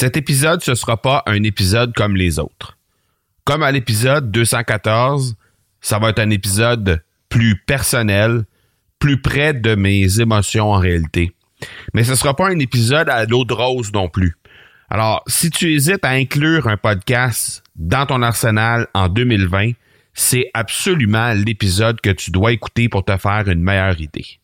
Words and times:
Cet 0.00 0.16
épisode, 0.16 0.62
ce 0.62 0.74
sera 0.74 0.96
pas 0.96 1.22
un 1.26 1.42
épisode 1.42 1.92
comme 1.92 2.16
les 2.16 2.38
autres. 2.38 2.78
Comme 3.44 3.62
à 3.62 3.70
l'épisode 3.70 4.30
214, 4.30 5.36
ça 5.82 5.98
va 5.98 6.08
être 6.08 6.20
un 6.20 6.30
épisode 6.30 7.02
plus 7.28 7.56
personnel, 7.66 8.44
plus 8.98 9.20
près 9.20 9.52
de 9.52 9.74
mes 9.74 10.18
émotions 10.18 10.72
en 10.72 10.78
réalité. 10.78 11.34
Mais 11.92 12.02
ce 12.02 12.14
sera 12.14 12.34
pas 12.34 12.48
un 12.48 12.58
épisode 12.60 13.10
à 13.10 13.26
l'eau 13.26 13.44
de 13.44 13.52
rose 13.52 13.92
non 13.92 14.08
plus. 14.08 14.38
Alors, 14.88 15.22
si 15.26 15.50
tu 15.50 15.70
hésites 15.70 16.06
à 16.06 16.12
inclure 16.12 16.66
un 16.66 16.78
podcast 16.78 17.62
dans 17.76 18.06
ton 18.06 18.22
arsenal 18.22 18.86
en 18.94 19.10
2020, 19.10 19.72
c'est 20.14 20.48
absolument 20.54 21.34
l'épisode 21.34 22.00
que 22.00 22.08
tu 22.08 22.30
dois 22.30 22.52
écouter 22.52 22.88
pour 22.88 23.04
te 23.04 23.18
faire 23.18 23.48
une 23.48 23.62
meilleure 23.62 24.00
idée. 24.00 24.40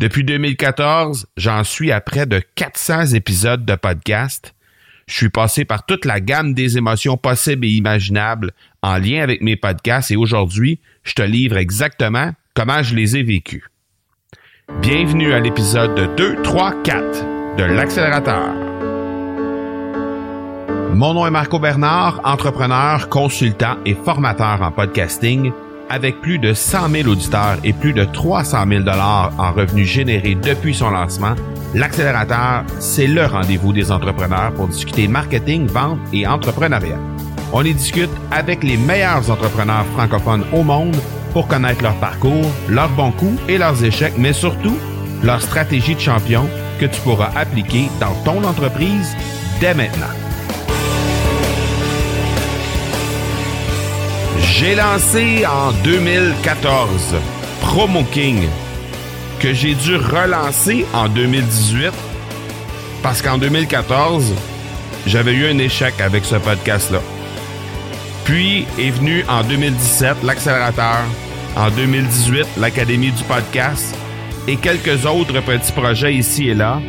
Depuis 0.00 0.24
2014, 0.24 1.28
j'en 1.36 1.62
suis 1.62 1.92
à 1.92 2.00
près 2.00 2.26
de 2.26 2.42
400 2.56 3.14
épisodes 3.14 3.64
de 3.64 3.76
podcast. 3.76 4.52
Je 5.10 5.16
suis 5.16 5.28
passé 5.28 5.64
par 5.64 5.84
toute 5.84 6.04
la 6.04 6.20
gamme 6.20 6.54
des 6.54 6.78
émotions 6.78 7.16
possibles 7.16 7.66
et 7.66 7.70
imaginables 7.70 8.52
en 8.80 8.96
lien 8.96 9.22
avec 9.24 9.42
mes 9.42 9.56
podcasts 9.56 10.12
et 10.12 10.16
aujourd'hui, 10.16 10.78
je 11.02 11.14
te 11.14 11.22
livre 11.22 11.56
exactement 11.56 12.30
comment 12.54 12.84
je 12.84 12.94
les 12.94 13.16
ai 13.16 13.24
vécus. 13.24 13.64
Bienvenue 14.80 15.32
à 15.32 15.40
l'épisode 15.40 16.14
2, 16.16 16.42
3, 16.42 16.82
4 16.84 17.56
de 17.56 17.64
l'accélérateur. 17.64 18.54
Mon 20.94 21.14
nom 21.14 21.26
est 21.26 21.32
Marco 21.32 21.58
Bernard, 21.58 22.20
entrepreneur, 22.22 23.08
consultant 23.08 23.78
et 23.84 23.96
formateur 23.96 24.62
en 24.62 24.70
podcasting 24.70 25.50
avec 25.88 26.20
plus 26.20 26.38
de 26.38 26.54
100 26.54 26.88
000 26.88 27.08
auditeurs 27.08 27.58
et 27.64 27.72
plus 27.72 27.92
de 27.92 28.04
300 28.04 28.64
000 28.68 28.82
dollars 28.84 29.32
en 29.38 29.50
revenus 29.50 29.88
générés 29.88 30.36
depuis 30.36 30.72
son 30.72 30.90
lancement, 30.90 31.34
l'accélérateur, 31.74 32.64
c'est 32.78 33.06
le 33.06 33.26
rendez-vous 33.26 33.72
des 33.72 33.90
entrepreneurs 33.90 34.52
pour 34.54 34.68
discuter 34.68 35.08
marketing, 35.08 35.66
vente 35.66 35.98
et 36.12 36.26
entrepreneuriat. 36.26 36.98
On 37.52 37.64
y 37.64 37.74
discute 37.74 38.10
avec 38.30 38.62
les 38.62 38.76
meilleurs 38.76 39.30
entrepreneurs 39.30 39.86
francophones 39.94 40.44
au 40.52 40.62
monde 40.62 40.96
pour 41.32 41.48
connaître 41.48 41.82
leur 41.82 41.94
parcours, 41.96 42.50
leurs 42.68 42.90
bons 42.90 43.12
coups 43.12 43.40
et 43.48 43.58
leurs 43.58 43.82
échecs, 43.84 44.14
mais 44.18 44.32
surtout 44.32 44.76
leur 45.22 45.40
stratégie 45.42 45.94
de 45.94 46.00
champion 46.00 46.48
que 46.80 46.86
tu 46.86 47.00
pourras 47.02 47.30
appliquer 47.36 47.88
dans 48.00 48.14
ton 48.24 48.42
entreprise 48.44 49.14
dès 49.60 49.74
maintenant. 49.74 50.06
J'ai 54.38 54.74
lancé 54.74 55.44
en 55.46 55.72
2014 55.84 57.16
Promo 57.60 58.02
King, 58.12 58.42
que 59.40 59.54
j'ai 59.54 59.74
dû 59.74 59.96
relancer 59.96 60.84
en 60.92 61.08
2018 61.08 61.92
parce 63.02 63.22
qu'en 63.22 63.38
2014, 63.38 64.34
j'avais 65.06 65.32
eu 65.32 65.46
un 65.46 65.56
échec 65.58 65.98
avec 66.00 66.26
ce 66.26 66.36
podcast-là. 66.36 67.00
Puis 68.24 68.66
est 68.78 68.90
venu 68.90 69.24
en 69.28 69.42
2017 69.42 70.22
l'accélérateur, 70.24 71.04
en 71.56 71.70
2018 71.70 72.46
l'Académie 72.58 73.12
du 73.12 73.24
podcast 73.24 73.96
et 74.46 74.56
quelques 74.56 75.06
autres 75.06 75.40
petits 75.40 75.72
projets 75.72 76.14
ici 76.14 76.50
et 76.50 76.54
là. 76.54 76.80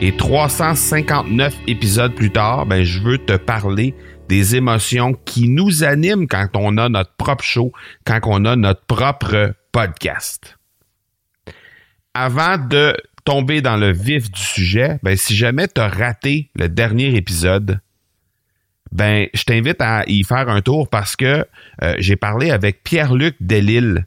Et 0.00 0.16
359 0.16 1.54
épisodes 1.68 2.14
plus 2.14 2.32
tard, 2.32 2.66
ben, 2.66 2.82
je 2.82 3.00
veux 3.00 3.18
te 3.18 3.36
parler 3.36 3.94
des 4.28 4.56
émotions 4.56 5.14
qui 5.24 5.48
nous 5.48 5.84
animent 5.84 6.26
quand 6.26 6.48
on 6.54 6.76
a 6.78 6.88
notre 6.88 7.14
propre 7.16 7.44
show, 7.44 7.70
quand 8.04 8.18
on 8.24 8.44
a 8.44 8.56
notre 8.56 8.84
propre 8.86 9.54
podcast. 9.70 10.56
Avant 12.14 12.58
de 12.58 12.96
tomber 13.24 13.62
dans 13.62 13.76
le 13.76 13.92
vif 13.92 14.30
du 14.30 14.40
sujet, 14.40 14.98
ben, 15.02 15.16
si 15.16 15.36
jamais 15.36 15.68
tu 15.68 15.80
as 15.80 15.88
raté 15.88 16.50
le 16.54 16.68
dernier 16.68 17.14
épisode, 17.16 17.80
ben, 18.90 19.26
je 19.32 19.44
t'invite 19.44 19.80
à 19.80 20.04
y 20.06 20.22
faire 20.22 20.48
un 20.48 20.60
tour 20.60 20.88
parce 20.88 21.16
que 21.16 21.46
euh, 21.82 21.94
j'ai 21.98 22.16
parlé 22.16 22.50
avec 22.50 22.84
Pierre-Luc 22.84 23.36
Delille 23.40 24.04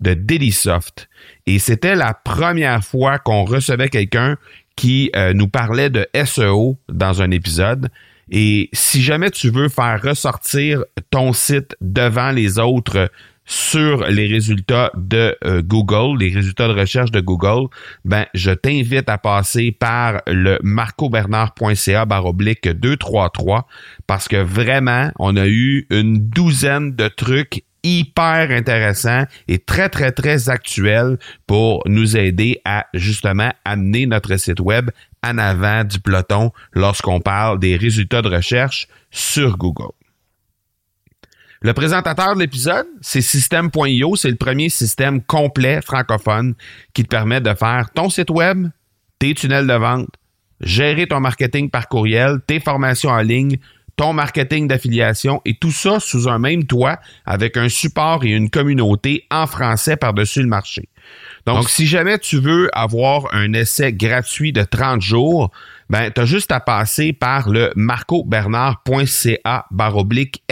de 0.00 0.14
Delisoft. 0.14 1.08
Et 1.46 1.58
c'était 1.58 1.96
la 1.96 2.14
première 2.14 2.84
fois 2.84 3.18
qu'on 3.18 3.44
recevait 3.44 3.88
quelqu'un 3.88 4.36
qui 4.76 5.10
euh, 5.16 5.32
nous 5.32 5.48
parlait 5.48 5.90
de 5.90 6.06
SEO 6.24 6.78
dans 6.88 7.20
un 7.20 7.32
épisode. 7.32 7.88
Et 8.30 8.68
si 8.72 9.02
jamais 9.02 9.30
tu 9.30 9.50
veux 9.50 9.68
faire 9.68 10.00
ressortir 10.02 10.84
ton 11.10 11.32
site 11.32 11.74
devant 11.80 12.30
les 12.30 12.58
autres 12.58 13.10
sur 13.48 14.06
les 14.06 14.26
résultats 14.26 14.92
de 14.94 15.34
euh, 15.44 15.62
Google, 15.62 16.18
les 16.20 16.28
résultats 16.28 16.68
de 16.68 16.74
recherche 16.74 17.10
de 17.10 17.20
Google, 17.20 17.68
ben 18.04 18.26
je 18.34 18.50
t'invite 18.50 19.08
à 19.08 19.16
passer 19.16 19.72
par 19.72 20.20
le 20.26 20.58
marcobernard.ca 20.62 22.04
baroblique 22.04 22.68
233 22.68 23.66
parce 24.06 24.28
que 24.28 24.36
vraiment, 24.36 25.10
on 25.18 25.34
a 25.36 25.46
eu 25.46 25.86
une 25.88 26.18
douzaine 26.18 26.94
de 26.94 27.08
trucs 27.08 27.64
hyper 27.82 28.50
intéressants 28.50 29.24
et 29.46 29.58
très, 29.58 29.88
très, 29.88 30.12
très 30.12 30.50
actuels 30.50 31.16
pour 31.46 31.82
nous 31.86 32.18
aider 32.18 32.60
à 32.66 32.86
justement 32.92 33.50
amener 33.64 34.04
notre 34.04 34.36
site 34.36 34.60
web 34.60 34.90
en 35.24 35.38
avant 35.38 35.84
du 35.84 36.00
peloton 36.00 36.52
lorsqu'on 36.74 37.20
parle 37.20 37.58
des 37.58 37.76
résultats 37.76 38.20
de 38.20 38.28
recherche 38.28 38.88
sur 39.10 39.56
Google. 39.56 39.97
Le 41.60 41.72
présentateur 41.72 42.34
de 42.36 42.40
l'épisode, 42.40 42.86
c'est 43.00 43.20
System.io. 43.20 44.14
C'est 44.14 44.30
le 44.30 44.36
premier 44.36 44.68
système 44.68 45.20
complet 45.20 45.80
francophone 45.82 46.54
qui 46.94 47.02
te 47.02 47.08
permet 47.08 47.40
de 47.40 47.52
faire 47.54 47.90
ton 47.92 48.08
site 48.10 48.30
web, 48.30 48.68
tes 49.18 49.34
tunnels 49.34 49.66
de 49.66 49.74
vente, 49.74 50.08
gérer 50.60 51.08
ton 51.08 51.18
marketing 51.18 51.68
par 51.68 51.88
courriel, 51.88 52.38
tes 52.46 52.60
formations 52.60 53.10
en 53.10 53.22
ligne, 53.22 53.58
ton 53.96 54.12
marketing 54.12 54.68
d'affiliation 54.68 55.42
et 55.44 55.54
tout 55.54 55.72
ça 55.72 55.98
sous 55.98 56.28
un 56.28 56.38
même 56.38 56.64
toit 56.64 57.00
avec 57.26 57.56
un 57.56 57.68
support 57.68 58.24
et 58.24 58.28
une 58.28 58.50
communauté 58.50 59.26
en 59.28 59.48
français 59.48 59.96
par-dessus 59.96 60.42
le 60.42 60.46
marché. 60.46 60.88
Donc, 61.44 61.68
si 61.68 61.88
jamais 61.88 62.20
tu 62.20 62.38
veux 62.38 62.70
avoir 62.72 63.34
un 63.34 63.52
essai 63.54 63.92
gratuit 63.92 64.52
de 64.52 64.62
30 64.62 65.00
jours, 65.00 65.50
ben, 65.90 66.12
tu 66.12 66.20
as 66.20 66.24
juste 66.24 66.52
à 66.52 66.60
passer 66.60 67.12
par 67.12 67.48
le 67.48 67.72
marcobernard.ca 67.74 69.66
baroblique 69.72 70.44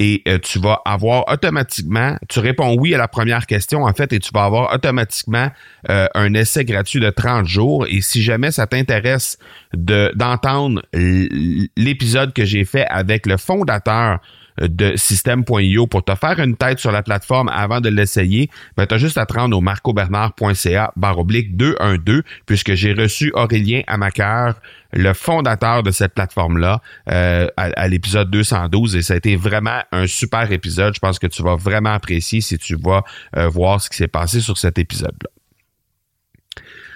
Et 0.00 0.22
euh, 0.28 0.38
tu 0.38 0.60
vas 0.60 0.80
avoir 0.84 1.24
automatiquement, 1.28 2.16
tu 2.28 2.38
réponds 2.38 2.76
oui 2.78 2.94
à 2.94 2.98
la 2.98 3.08
première 3.08 3.46
question 3.46 3.82
en 3.82 3.92
fait 3.92 4.12
et 4.12 4.20
tu 4.20 4.30
vas 4.32 4.44
avoir 4.44 4.72
automatiquement 4.72 5.50
euh, 5.90 6.06
un 6.14 6.34
essai 6.34 6.64
gratuit 6.64 7.00
de 7.00 7.10
30 7.10 7.46
jours. 7.46 7.84
Et 7.88 8.00
si 8.00 8.22
jamais 8.22 8.52
ça 8.52 8.68
t'intéresse 8.68 9.38
de 9.74 10.12
d'entendre 10.14 10.82
l'épisode 10.92 12.32
que 12.32 12.44
j'ai 12.44 12.64
fait 12.64 12.86
avec 12.86 13.26
le 13.26 13.36
fondateur 13.38 14.20
de 14.60 14.96
système.io 14.96 15.86
pour 15.86 16.04
te 16.04 16.14
faire 16.14 16.38
une 16.38 16.56
tête 16.56 16.78
sur 16.78 16.92
la 16.92 17.02
plateforme 17.02 17.48
avant 17.48 17.80
de 17.80 17.88
l'essayer, 17.88 18.50
ben, 18.76 18.86
tu 18.86 18.94
as 18.94 18.98
juste 18.98 19.18
à 19.18 19.26
te 19.26 19.34
rendre 19.34 19.56
au 19.56 19.60
marcobernard.ca 19.60 20.92
baroblique 20.96 21.56
212 21.56 22.22
puisque 22.46 22.74
j'ai 22.74 22.92
reçu 22.92 23.32
Aurélien 23.34 23.82
Amaker, 23.86 24.54
le 24.92 25.12
fondateur 25.12 25.82
de 25.82 25.90
cette 25.90 26.14
plateforme-là, 26.14 26.80
euh, 27.10 27.48
à, 27.56 27.88
l'épisode 27.88 28.30
212 28.30 28.96
et 28.96 29.02
ça 29.02 29.14
a 29.14 29.16
été 29.16 29.36
vraiment 29.36 29.82
un 29.92 30.06
super 30.06 30.50
épisode. 30.50 30.94
Je 30.94 31.00
pense 31.00 31.18
que 31.18 31.26
tu 31.26 31.42
vas 31.42 31.56
vraiment 31.56 31.92
apprécier 31.92 32.40
si 32.40 32.58
tu 32.58 32.76
vas 32.76 33.04
euh, 33.36 33.48
voir 33.48 33.80
ce 33.80 33.90
qui 33.90 33.96
s'est 33.96 34.08
passé 34.08 34.40
sur 34.40 34.56
cet 34.58 34.78
épisode-là. 34.78 35.30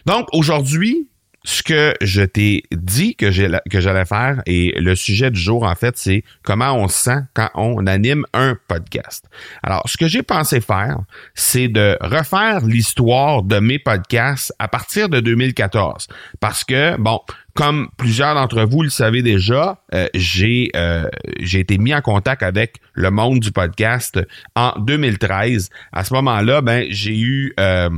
Donc 0.07 0.27
aujourd'hui, 0.33 1.09
ce 1.45 1.63
que 1.63 1.95
je 2.01 2.23
t'ai 2.23 2.63
dit 2.73 3.17
que 3.17 3.31
j'allais 3.31 4.05
faire 4.05 4.43
et 4.47 4.75
le 4.79 4.95
sujet 4.95 5.31
du 5.31 5.41
jour, 5.41 5.65
en 5.65 5.75
fait, 5.75 5.97
c'est 5.97 6.25
comment 6.43 6.73
on 6.75 6.89
se 6.89 6.99
sent 6.99 7.19
quand 7.35 7.51
on 7.55 7.87
anime 7.87 8.25
un 8.33 8.57
podcast. 8.69 9.29
Alors, 9.63 9.83
ce 9.87 9.97
que 9.97 10.07
j'ai 10.07 10.23
pensé 10.23 10.61
faire, 10.61 10.99
c'est 11.35 11.69
de 11.69 11.97
refaire 12.01 12.65
l'histoire 12.65 13.43
de 13.43 13.59
mes 13.59 13.79
podcasts 13.79 14.53
à 14.59 14.69
partir 14.69 15.09
de 15.09 15.21
2014. 15.21 16.09
Parce 16.41 16.65
que, 16.65 16.97
bon, 16.99 17.21
comme 17.55 17.89
plusieurs 17.97 18.35
d'entre 18.35 18.63
vous 18.63 18.83
le 18.83 18.89
savez 18.89 19.23
déjà, 19.23 19.83
euh, 19.95 20.07
j'ai 20.15 20.71
euh, 20.75 21.09
j'ai 21.41 21.61
été 21.61 21.77
mis 21.79 21.95
en 21.95 22.01
contact 22.01 22.43
avec 22.43 22.77
le 22.95 23.11
monde 23.11 23.41
du 23.41 23.53
podcast 23.53 24.19
en 24.55 24.73
2013. 24.79 25.69
À 25.93 26.05
ce 26.05 26.15
moment-là, 26.15 26.63
ben 26.63 26.87
j'ai 26.89 27.19
eu 27.19 27.53
euh, 27.61 27.91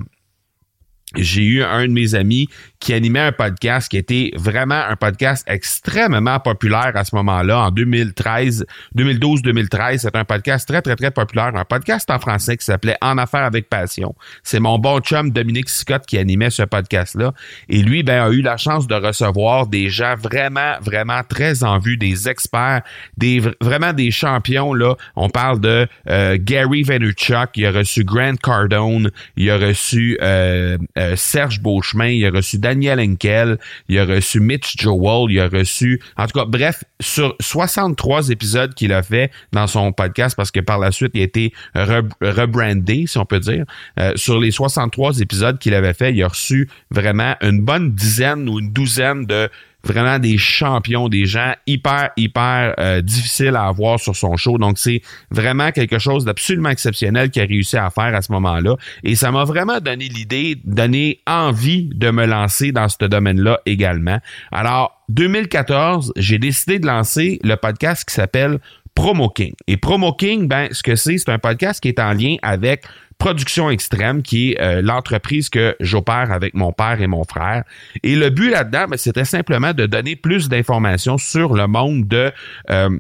j'ai 1.16 1.42
eu 1.42 1.62
un 1.62 1.86
de 1.86 1.92
mes 1.92 2.14
amis 2.14 2.48
qui 2.84 2.92
animait 2.92 3.20
un 3.20 3.32
podcast 3.32 3.88
qui 3.88 3.96
était 3.96 4.31
vraiment 4.36 4.75
un 4.75 4.94
podcast 4.94 5.42
extrêmement 5.48 6.38
populaire 6.38 6.92
à 6.94 7.04
ce 7.04 7.16
moment-là, 7.16 7.60
en 7.60 7.70
2013, 7.70 8.66
2012-2013. 8.94 9.98
C'est 10.00 10.14
un 10.14 10.26
podcast 10.26 10.69
très, 10.69 10.82
très, 10.82 10.94
très 10.94 11.10
populaire, 11.10 11.52
un 11.54 11.64
podcast 11.64 12.10
en 12.10 12.19
français 12.19 12.58
qui 12.58 12.64
s'appelait 12.66 12.98
En 13.00 13.16
affaires 13.16 13.44
avec 13.44 13.70
passion. 13.70 14.14
C'est 14.42 14.60
mon 14.60 14.78
bon 14.78 15.00
chum 15.00 15.31
Dominique 15.31 15.70
Scott 15.70 16.04
qui 16.04 16.19
animait 16.19 16.50
ce 16.50 16.62
podcast-là. 16.62 17.32
Et 17.70 17.82
lui, 17.82 18.02
ben, 18.02 18.22
a 18.22 18.28
eu 18.28 18.42
la 18.42 18.58
chance 18.58 18.86
de 18.86 18.94
recevoir 18.94 19.66
des 19.66 19.88
gens 19.88 20.14
vraiment, 20.16 20.75
vraiment 20.82 21.22
très 21.26 21.64
en 21.64 21.78
vue, 21.78 21.96
des 21.96 22.28
experts, 22.28 22.82
des 23.16 23.40
vraiment 23.62 23.94
des 23.94 24.10
champions, 24.10 24.75
là. 24.75 24.94
On 25.16 25.31
parle 25.31 25.58
de 25.60 25.86
euh, 26.10 26.36
Gary 26.38 26.82
Vaynerchuk, 26.82 27.48
il 27.54 27.64
a 27.64 27.70
reçu 27.70 28.04
Grant 28.04 28.36
Cardone, 28.36 29.10
il 29.38 29.50
a 29.50 29.56
reçu 29.56 30.19
euh, 30.20 30.76
euh, 30.98 31.16
Serge 31.16 31.62
Beauchemin, 31.62 32.08
il 32.08 32.26
a 32.26 32.31
reçu 32.31 32.58
Daniel 32.74 33.00
Henkel, 33.00 33.58
il 33.88 33.98
a 33.98 34.04
reçu 34.04 34.40
Mitch 34.40 34.74
Joel, 34.78 35.30
il 35.30 35.38
a 35.38 35.48
reçu, 35.48 36.00
en 36.16 36.26
tout 36.26 36.38
cas, 36.38 36.44
bref, 36.44 36.82
sur 37.00 37.36
63 37.40 38.30
épisodes 38.30 38.74
qu'il 38.74 38.92
a 38.92 39.02
fait 39.02 39.30
dans 39.52 39.68
son 39.68 39.92
podcast, 39.92 40.36
parce 40.36 40.50
que 40.50 40.60
par 40.60 40.78
la 40.78 40.90
suite, 40.90 41.12
il 41.14 41.20
a 41.20 41.24
été 41.24 41.52
rebrandé, 41.74 43.06
si 43.06 43.16
on 43.18 43.24
peut 43.24 43.38
dire. 43.38 43.64
Euh, 44.00 44.12
sur 44.16 44.40
les 44.40 44.50
63 44.50 45.20
épisodes 45.20 45.58
qu'il 45.58 45.74
avait 45.74 45.94
fait, 45.94 46.12
il 46.12 46.22
a 46.22 46.28
reçu 46.28 46.68
vraiment 46.90 47.36
une 47.40 47.60
bonne 47.60 47.92
dizaine 47.92 48.48
ou 48.48 48.58
une 48.58 48.72
douzaine 48.72 49.24
de 49.26 49.48
vraiment 49.84 50.19
des 50.19 50.38
champions, 50.38 51.08
des 51.08 51.26
gens 51.26 51.52
hyper, 51.66 52.10
hyper 52.16 52.75
euh, 52.78 53.00
difficiles 53.02 53.56
à 53.56 53.66
avoir 53.66 54.00
sur 54.00 54.16
son 54.16 54.36
show. 54.36 54.58
Donc, 54.58 54.78
c'est 54.78 55.02
vraiment 55.31 55.70
quelque 55.70 55.98
chose 55.98 56.25
d'absolument 56.25 56.70
exceptionnel 56.70 57.31
qu'il 57.31 57.42
a 57.42 57.46
réussi 57.46 57.76
à 57.76 57.90
faire 57.90 58.14
à 58.14 58.22
ce 58.22 58.32
moment-là. 58.32 58.76
Et 59.02 59.14
ça 59.14 59.31
m'a 59.31 59.44
vraiment 59.44 59.81
donné 59.81 60.08
l'idée, 60.08 60.58
donné 60.64 61.20
envie 61.26 61.90
de 61.94 62.10
me 62.10 62.26
lancer 62.26 62.72
dans 62.72 62.88
ce 62.88 63.04
domaine-là 63.04 63.60
également. 63.66 64.19
Alors, 64.50 65.02
2014, 65.10 66.12
j'ai 66.16 66.38
décidé 66.38 66.78
de 66.78 66.86
lancer 66.86 67.38
le 67.44 67.56
podcast 67.56 68.08
qui 68.08 68.14
s'appelle 68.14 68.58
Promo 68.94 69.28
King. 69.28 69.54
Et 69.66 69.76
Promo 69.76 70.12
King, 70.14 70.48
ben, 70.48 70.69
ce 70.70 70.82
que 70.82 70.96
c'est, 70.96 71.19
c'est 71.19 71.31
un 71.31 71.38
podcast 71.38 71.81
qui 71.81 71.88
est 71.88 71.98
en 71.98 72.12
lien 72.12 72.36
avec 72.42 72.84
Production 73.19 73.70
Extrême, 73.70 74.22
qui 74.22 74.52
est 74.52 74.61
euh, 74.61 74.82
l'entreprise 74.82 75.49
que 75.49 75.76
j'opère 75.81 76.32
avec 76.32 76.55
mon 76.55 76.72
père 76.72 77.00
et 77.00 77.06
mon 77.06 77.25
frère. 77.25 77.64
Et 78.02 78.16
le 78.16 78.31
but 78.31 78.50
là-dedans, 78.50 78.87
ben, 78.88 78.96
c'était 78.96 79.25
simplement 79.25 79.72
de 79.72 79.87
donner 79.87 80.16
plus 80.16 80.49
d'informations 80.49 81.19
sur 81.19 81.55
le 81.55 81.66
monde 81.66 82.06
de... 82.06 82.32
Euh, 82.70 82.99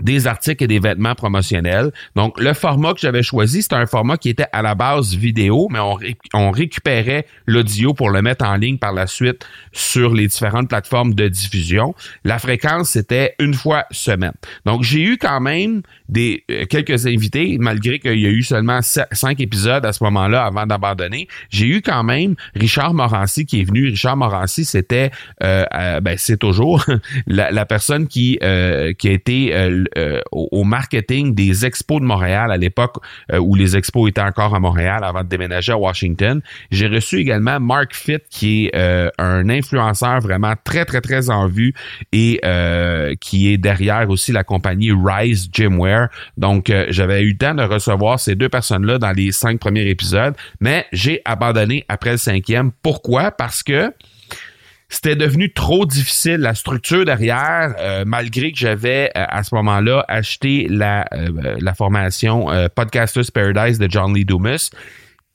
des 0.00 0.26
articles 0.26 0.64
et 0.64 0.66
des 0.66 0.78
vêtements 0.78 1.14
promotionnels. 1.14 1.92
Donc, 2.16 2.38
le 2.40 2.54
format 2.54 2.94
que 2.94 3.00
j'avais 3.00 3.22
choisi, 3.22 3.62
c'était 3.62 3.76
un 3.76 3.86
format 3.86 4.16
qui 4.16 4.28
était 4.28 4.46
à 4.52 4.62
la 4.62 4.74
base 4.74 5.14
vidéo, 5.14 5.68
mais 5.70 5.78
on, 5.78 6.50
récupérait 6.50 7.26
l'audio 7.46 7.94
pour 7.94 8.10
le 8.10 8.22
mettre 8.22 8.44
en 8.44 8.56
ligne 8.56 8.78
par 8.78 8.92
la 8.92 9.06
suite 9.06 9.46
sur 9.72 10.14
les 10.14 10.26
différentes 10.26 10.68
plateformes 10.68 11.14
de 11.14 11.28
diffusion. 11.28 11.94
La 12.24 12.38
fréquence, 12.38 12.90
c'était 12.90 13.34
une 13.38 13.54
fois 13.54 13.84
semaine. 13.90 14.32
Donc, 14.64 14.82
j'ai 14.82 15.02
eu 15.02 15.18
quand 15.18 15.40
même 15.40 15.82
des 16.08 16.44
euh, 16.50 16.64
quelques 16.64 17.06
invités, 17.06 17.56
malgré 17.58 17.98
qu'il 17.98 18.18
y 18.18 18.26
a 18.26 18.30
eu 18.30 18.42
seulement 18.42 18.80
cinq 18.82 19.40
épisodes 19.40 19.84
à 19.84 19.92
ce 19.92 20.02
moment-là 20.04 20.44
avant 20.44 20.66
d'abandonner. 20.66 21.28
J'ai 21.50 21.66
eu 21.66 21.82
quand 21.82 22.02
même 22.02 22.34
Richard 22.54 22.94
Morancy 22.94 23.44
qui 23.44 23.60
est 23.60 23.64
venu. 23.64 23.86
Richard 23.86 24.16
Morancy, 24.16 24.64
c'était, 24.64 25.10
euh, 25.42 25.64
euh, 25.74 26.00
ben, 26.00 26.16
c'est 26.16 26.38
toujours 26.38 26.84
la, 27.26 27.50
la, 27.50 27.66
personne 27.66 28.06
qui, 28.06 28.38
qui 28.38 29.08
a 29.08 29.12
été 29.12 29.52
euh, 29.96 30.20
au, 30.32 30.64
marketing 30.64 31.34
des 31.34 31.64
expos 31.64 32.00
de 32.00 32.06
Montréal 32.06 32.50
à 32.50 32.56
l'époque 32.56 32.96
euh, 33.32 33.38
où 33.38 33.54
les 33.54 33.76
expos 33.76 34.08
étaient 34.08 34.20
encore 34.20 34.54
à 34.54 34.60
Montréal 34.60 35.04
avant 35.04 35.22
de 35.22 35.28
déménager 35.28 35.72
à 35.72 35.78
Washington. 35.78 36.40
J'ai 36.70 36.88
reçu 36.88 37.18
également 37.18 37.60
Mark 37.60 37.94
Fitt, 37.94 38.22
qui 38.30 38.66
est 38.66 38.76
euh, 38.76 39.08
un 39.18 39.48
influenceur 39.48 40.20
vraiment 40.20 40.54
très, 40.64 40.84
très, 40.84 41.00
très 41.00 41.30
en 41.30 41.46
vue 41.46 41.74
et 42.12 42.40
qui 43.20 43.52
est 43.52 43.58
derrière 43.58 44.08
aussi 44.10 44.32
la 44.32 44.44
compagnie 44.44 44.92
Rise 44.92 45.48
Gymwear. 45.52 46.08
Donc, 46.36 46.72
j'avais 46.88 47.22
eu 47.22 47.32
le 47.32 47.36
temps 47.36 47.54
de 47.54 47.62
recevoir 47.62 48.20
ces 48.20 48.34
deux 48.34 48.48
personnes-là 48.48 48.98
dans 48.98 49.12
les 49.12 49.32
cinq 49.32 49.60
premiers 49.60 49.88
épisodes, 49.88 50.34
mais 50.60 50.86
j'ai 50.92 51.20
abandonné 51.24 51.84
après 51.88 52.12
le 52.12 52.16
cinquième. 52.16 52.70
Pourquoi? 52.82 53.30
Parce 53.30 53.62
que 53.62 53.92
c'était 54.88 55.16
devenu 55.16 55.52
trop 55.52 55.84
difficile 55.84 56.38
la 56.38 56.54
structure 56.54 57.04
derrière, 57.04 57.74
euh, 57.78 58.04
malgré 58.06 58.52
que 58.52 58.58
j'avais 58.58 59.10
euh, 59.16 59.24
à 59.28 59.42
ce 59.42 59.54
moment-là 59.56 60.04
acheté 60.08 60.66
la, 60.68 61.04
euh, 61.12 61.56
la 61.60 61.74
formation 61.74 62.46
Podcasters 62.74 63.30
Paradise 63.32 63.78
de 63.78 63.88
John 63.90 64.14
Lee 64.14 64.24
Dumas 64.24 64.70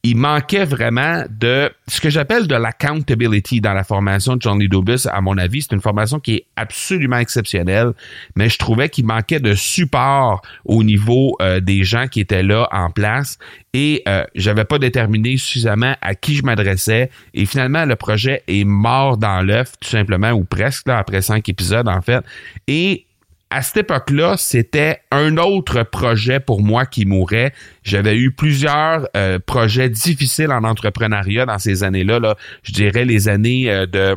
il 0.05 0.17
manquait 0.17 0.65
vraiment 0.65 1.23
de 1.29 1.71
ce 1.87 2.01
que 2.01 2.09
j'appelle 2.09 2.45
de 2.45 2.55
l'accountability 2.55 3.61
dans 3.61 3.71
la 3.71 3.85
formation 3.85 4.35
de 4.35 4.41
John 4.41 4.59
Lee 4.59 4.67
Dubus. 4.67 5.07
À 5.09 5.21
mon 5.21 5.37
avis, 5.37 5.61
c'est 5.61 5.71
une 5.71 5.81
formation 5.81 6.19
qui 6.19 6.35
est 6.35 6.45
absolument 6.57 7.17
exceptionnelle, 7.17 7.93
mais 8.35 8.49
je 8.49 8.57
trouvais 8.57 8.89
qu'il 8.89 9.05
manquait 9.05 9.39
de 9.39 9.53
support 9.53 10.41
au 10.65 10.83
niveau 10.83 11.37
euh, 11.41 11.61
des 11.61 11.85
gens 11.85 12.07
qui 12.07 12.19
étaient 12.19 12.43
là 12.43 12.67
en 12.73 12.89
place. 12.89 13.37
Et 13.73 14.03
euh, 14.09 14.25
j'avais 14.35 14.65
pas 14.65 14.77
déterminé 14.77 15.37
suffisamment 15.37 15.95
à 16.01 16.15
qui 16.15 16.35
je 16.35 16.43
m'adressais. 16.43 17.09
Et 17.33 17.45
finalement 17.45 17.85
le 17.85 17.95
projet 17.95 18.43
est 18.49 18.65
mort 18.65 19.17
dans 19.17 19.41
l'œuf 19.41 19.71
tout 19.79 19.89
simplement 19.89 20.31
ou 20.31 20.43
presque 20.43 20.89
là 20.89 20.97
après 20.97 21.21
cinq 21.21 21.47
épisodes 21.47 21.87
en 21.87 22.01
fait. 22.01 22.25
Et 22.67 23.05
à 23.53 23.61
cette 23.61 23.77
époque-là, 23.77 24.35
c'était 24.35 25.01
un 25.11 25.37
autre 25.37 25.83
projet 25.83 26.39
pour 26.39 26.63
moi 26.63 26.87
qui 26.87 27.05
mourait. 27.05 27.53
J'avais 27.83 28.17
eu 28.17 28.31
plusieurs 28.31 29.07
euh, 29.15 29.37
projets 29.37 29.89
difficiles 29.89 30.51
en 30.51 30.63
entrepreneuriat 30.63 31.45
dans 31.45 31.59
ces 31.59 31.83
années-là. 31.83 32.19
Là. 32.19 32.35
Je 32.63 32.71
dirais 32.71 33.05
les 33.05 33.27
années 33.27 33.69
euh, 33.69 33.85
de 33.85 34.15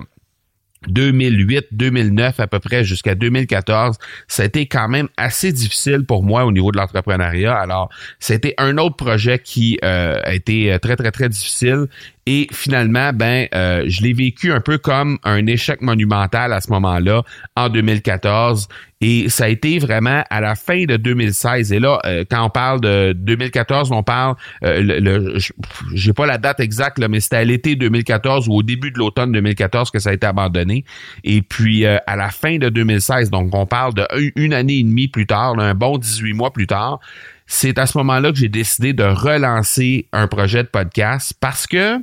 2008, 0.88 1.67
2009 1.73 2.41
à 2.41 2.47
peu 2.47 2.61
près 2.61 2.83
jusqu'à 2.83 3.15
2014, 3.15 3.99
ça 4.27 4.43
a 4.43 4.47
été 4.47 4.67
quand 4.67 4.88
même 4.88 5.09
assez 5.19 5.53
difficile 5.53 6.06
pour 6.06 6.23
moi 6.23 6.47
au 6.47 6.53
niveau 6.53 6.73
de 6.73 6.79
l'entrepreneuriat. 6.79 7.55
Alors, 7.55 7.91
c'était 8.21 8.55
un 8.56 8.79
autre 8.79 8.97
projet 8.97 9.39
qui 9.39 9.79
euh, 9.85 10.19
a 10.23 10.32
été 10.32 10.79
très 10.81 10.97
très 10.97 11.11
très 11.11 11.29
difficile 11.29 11.89
et 12.29 12.49
finalement, 12.53 13.12
ben, 13.12 13.47
euh, 13.55 13.85
je 13.87 14.03
l'ai 14.03 14.12
vécu 14.12 14.53
un 14.53 14.61
peu 14.61 14.79
comme 14.79 15.19
un 15.23 15.47
échec 15.47 15.81
monumental 15.81 16.53
à 16.53 16.61
ce 16.61 16.71
moment-là, 16.73 17.23
en 17.55 17.69
2014. 17.69 18.67
Et 19.00 19.28
ça 19.28 19.44
a 19.44 19.48
été 19.48 19.78
vraiment 19.78 20.25
à 20.31 20.40
la 20.40 20.54
fin 20.54 20.84
de 20.84 20.96
2016. 20.96 21.72
Et 21.72 21.81
là, 21.81 21.98
euh, 22.06 22.25
quand 22.31 22.44
on 22.44 22.48
parle 22.48 22.81
de 22.81 23.12
2014, 23.12 23.93
on 23.93 24.02
parle, 24.02 24.37
euh, 24.64 24.81
le, 24.81 25.38
j'ai 25.94 26.12
pas 26.14 26.25
la 26.25 26.38
date 26.38 26.60
exacte, 26.60 26.98
là, 26.98 27.08
mais 27.08 27.20
c'était 27.20 27.37
à 27.37 27.44
l'été 27.44 27.76
2014 27.76 28.48
ou 28.48 28.54
au 28.54 28.62
début 28.62 28.90
de 28.90 28.98
l'automne 28.98 29.32
2014 29.32 29.90
que 29.90 29.98
ça 29.98 30.10
a 30.10 30.12
été 30.14 30.26
abandonné. 30.26 30.84
Et 31.25 31.43
puis 31.43 31.84
à 31.87 32.16
la 32.16 32.31
fin 32.31 32.56
de 32.58 32.69
2016, 32.69 33.31
donc 33.31 33.54
on 33.54 33.66
parle 33.66 33.94
de 33.94 34.06
une 34.37 34.54
année 34.54 34.78
et 34.78 34.82
demie 34.82 35.08
plus 35.08 35.26
tard, 35.26 35.58
un 35.58 35.75
bon 35.75 35.98
18 35.98 36.32
mois 36.32 36.52
plus 36.52 36.66
tard, 36.66 37.00
c'est 37.46 37.78
à 37.78 37.87
ce 37.87 37.98
moment-là 37.98 38.32
que 38.32 38.38
j'ai 38.38 38.48
décidé 38.48 38.93
de 38.93 39.04
relancer 39.04 40.06
un 40.12 40.26
projet 40.26 40.62
de 40.62 40.69
podcast 40.69 41.34
parce 41.40 41.66
que 41.66 41.98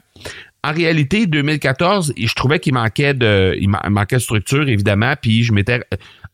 en 0.66 0.72
réalité, 0.72 1.28
2014, 1.28 2.14
je 2.18 2.36
trouvais 2.36 2.58
qu'il 2.60 2.74
manquait 2.74 3.14
de, 3.14 3.54
il 3.60 3.70
manquait 3.70 4.16
de 4.16 4.22
structure, 4.22 4.70
évidemment, 4.70 5.14
puis 5.22 5.44
je 5.44 5.52
m'étais, 5.52 5.82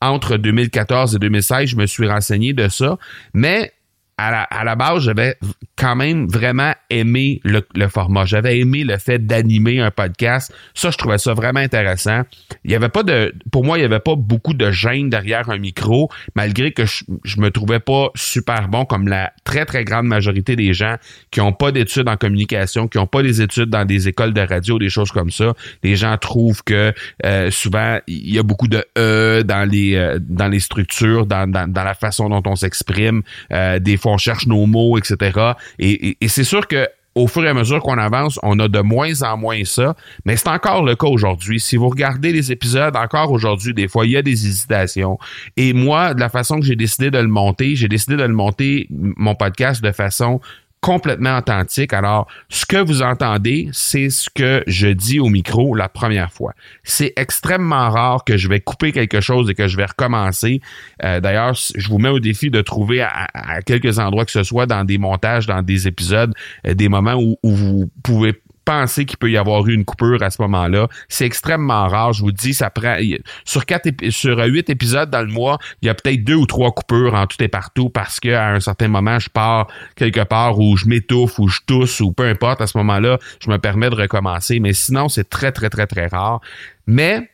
entre 0.01 0.37
2014 0.37 1.15
et 1.15 1.19
2016, 1.19 1.69
je 1.69 1.75
me 1.75 1.85
suis 1.85 2.07
renseigné 2.07 2.53
de 2.53 2.67
ça, 2.69 2.97
mais 3.33 3.73
à 4.19 4.63
la, 4.63 4.75
base, 4.75 5.03
j'avais 5.03 5.35
quand 5.77 5.95
même 5.95 6.27
vraiment 6.27 6.73
aimé 6.89 7.39
le, 7.43 7.61
format. 7.87 8.25
J'avais 8.25 8.59
aimé 8.59 8.83
le 8.83 8.97
fait 8.97 9.25
d'animer 9.25 9.79
un 9.79 9.91
podcast. 9.91 10.53
Ça, 10.73 10.91
je 10.91 10.97
trouvais 10.97 11.17
ça 11.17 11.33
vraiment 11.33 11.61
intéressant. 11.61 12.23
Il 12.65 12.71
y 12.71 12.75
avait 12.75 12.89
pas 12.89 13.03
de, 13.03 13.33
pour 13.51 13.63
moi, 13.63 13.77
il 13.77 13.81
y 13.81 13.85
avait 13.85 13.99
pas 13.99 14.15
beaucoup 14.15 14.53
de 14.53 14.71
gêne 14.71 15.09
derrière 15.09 15.49
un 15.49 15.57
micro, 15.57 16.09
malgré 16.35 16.71
que 16.71 16.85
je, 16.85 17.05
je 17.23 17.39
me 17.39 17.49
trouvais 17.49 17.79
pas 17.79 18.09
super 18.15 18.67
bon 18.67 18.85
comme 18.85 19.07
la 19.07 19.31
très, 19.45 19.65
très 19.65 19.85
grande 19.85 20.05
majorité 20.05 20.55
des 20.55 20.73
gens 20.73 20.95
qui 21.31 21.39
ont 21.39 21.53
pas 21.53 21.71
d'études 21.71 22.09
en 22.09 22.17
communication, 22.17 22.87
qui 22.87 22.97
ont 22.97 23.07
pas 23.07 23.23
des 23.23 23.41
études 23.41 23.69
dans 23.69 23.85
des 23.85 24.07
écoles 24.07 24.33
de 24.33 24.41
radio, 24.41 24.79
des 24.79 24.89
choses 24.89 25.11
comme 25.11 25.31
ça. 25.31 25.53
Les 25.83 25.95
gens 25.95 26.17
trouvent 26.17 26.63
que 26.63 26.93
euh, 27.25 27.51
souvent, 27.51 27.99
il 28.07 28.33
y 28.33 28.39
a 28.39 28.43
beaucoup 28.43 28.67
de 28.67 28.83
E 28.97 29.43
dans 29.43 29.69
les, 29.69 29.95
euh, 29.95 30.19
dans 30.21 30.47
les 30.47 30.59
structures, 30.59 31.25
dans, 31.25 31.49
dans, 31.49 31.83
la 31.83 31.93
façon 31.93 32.29
dont 32.29 32.43
on 32.45 32.55
s'exprime. 32.55 33.21
Euh, 33.51 33.79
des 33.79 33.97
fois, 33.97 34.08
on 34.09 34.17
cherche 34.17 34.47
nos 34.47 34.65
mots, 34.65 34.97
etc. 34.97 35.53
Et, 35.77 36.17
c'est 36.27 36.43
sûr 36.43 36.67
que 36.67 36.87
au 37.15 37.27
fur 37.27 37.43
et 37.43 37.49
à 37.49 37.53
mesure 37.53 37.79
qu'on 37.81 37.97
avance, 37.97 38.39
on 38.43 38.59
a 38.59 38.67
de 38.67 38.79
moins 38.79 39.23
en 39.23 39.35
moins 39.35 39.65
ça, 39.65 39.95
mais 40.25 40.37
c'est 40.37 40.47
encore 40.47 40.83
le 40.83 40.95
cas 40.95 41.07
aujourd'hui. 41.07 41.59
Si 41.59 41.75
vous 41.75 41.89
regardez 41.89 42.31
les 42.31 42.51
épisodes, 42.51 42.95
encore 42.95 43.31
aujourd'hui, 43.31 43.73
des 43.73 43.87
fois, 43.87 44.05
il 44.05 44.11
y 44.11 44.17
a 44.17 44.21
des 44.21 44.47
hésitations. 44.47 45.17
Et 45.57 45.73
moi, 45.73 46.13
de 46.13 46.19
la 46.19 46.29
façon 46.29 46.59
que 46.59 46.65
j'ai 46.65 46.75
décidé 46.75 47.11
de 47.11 47.17
le 47.17 47.27
monter, 47.27 47.75
j'ai 47.75 47.87
décidé 47.87 48.15
de 48.15 48.23
le 48.23 48.33
monter, 48.33 48.87
mon 48.89 49.35
podcast, 49.35 49.83
de 49.83 49.91
façon 49.91 50.39
complètement 50.81 51.37
authentique. 51.37 51.93
Alors, 51.93 52.27
ce 52.49 52.65
que 52.65 52.77
vous 52.77 53.01
entendez, 53.01 53.69
c'est 53.73 54.09
ce 54.09 54.29
que 54.29 54.63
je 54.67 54.87
dis 54.87 55.19
au 55.19 55.27
micro 55.27 55.75
la 55.75 55.89
première 55.89 56.31
fois. 56.31 56.53
C'est 56.83 57.13
extrêmement 57.17 57.89
rare 57.89 58.23
que 58.23 58.37
je 58.37 58.47
vais 58.47 58.59
couper 58.59 58.91
quelque 58.91 59.21
chose 59.21 59.49
et 59.49 59.55
que 59.55 59.67
je 59.67 59.77
vais 59.77 59.85
recommencer. 59.85 60.61
Euh, 61.03 61.19
d'ailleurs, 61.19 61.53
je 61.53 61.87
vous 61.89 61.97
mets 61.97 62.09
au 62.09 62.19
défi 62.19 62.49
de 62.49 62.61
trouver 62.61 63.01
à, 63.01 63.27
quelques 63.65 63.99
endroits 63.99 64.25
que 64.25 64.31
ce 64.31 64.43
soit 64.43 64.65
dans 64.65 64.83
des 64.83 64.97
montages, 64.97 65.47
dans 65.47 65.61
des 65.61 65.87
épisodes, 65.87 66.33
euh, 66.65 66.73
des 66.73 66.89
moments 66.89 67.15
où, 67.15 67.37
où 67.43 67.55
vous 67.55 67.91
pouvez 68.03 68.33
penser 68.69 69.05
qu'il 69.05 69.17
peut 69.17 69.31
y 69.31 69.37
avoir 69.37 69.67
eu 69.67 69.73
une 69.73 69.83
coupure 69.83 70.21
à 70.21 70.29
ce 70.29 70.39
moment-là. 70.43 70.87
C'est 71.07 71.25
extrêmement 71.25 71.87
rare. 71.87 72.13
Je 72.13 72.21
vous 72.21 72.31
dis, 72.31 72.53
ça 72.53 72.69
prend 72.69 72.95
sur 73.43 73.65
quatre 73.65 73.89
sur 74.11 74.37
huit 74.37 74.69
épisodes 74.69 75.09
dans 75.09 75.21
le 75.21 75.31
mois, 75.31 75.57
il 75.81 75.87
y 75.87 75.89
a 75.89 75.95
peut-être 75.95 76.23
deux 76.23 76.35
ou 76.35 76.45
trois 76.45 76.71
coupures 76.71 77.15
en 77.15 77.25
tout 77.25 77.43
et 77.43 77.47
partout 77.47 77.89
parce 77.89 78.19
que 78.19 78.29
à 78.29 78.49
un 78.49 78.59
certain 78.59 78.87
moment, 78.87 79.17
je 79.17 79.29
pars 79.29 79.67
quelque 79.95 80.23
part 80.23 80.59
où 80.59 80.77
je 80.77 80.85
m'étouffe 80.85 81.39
ou 81.39 81.47
je 81.47 81.61
tousse 81.65 81.99
ou 81.99 82.11
peu 82.11 82.27
importe. 82.27 82.61
À 82.61 82.67
ce 82.67 82.77
moment-là, 82.77 83.17
je 83.43 83.49
me 83.49 83.57
permets 83.57 83.89
de 83.89 83.95
recommencer. 83.95 84.59
Mais 84.59 84.73
sinon, 84.73 85.09
c'est 85.09 85.27
très 85.27 85.51
très 85.51 85.69
très 85.69 85.87
très 85.87 86.05
rare. 86.05 86.39
Mais 86.85 87.27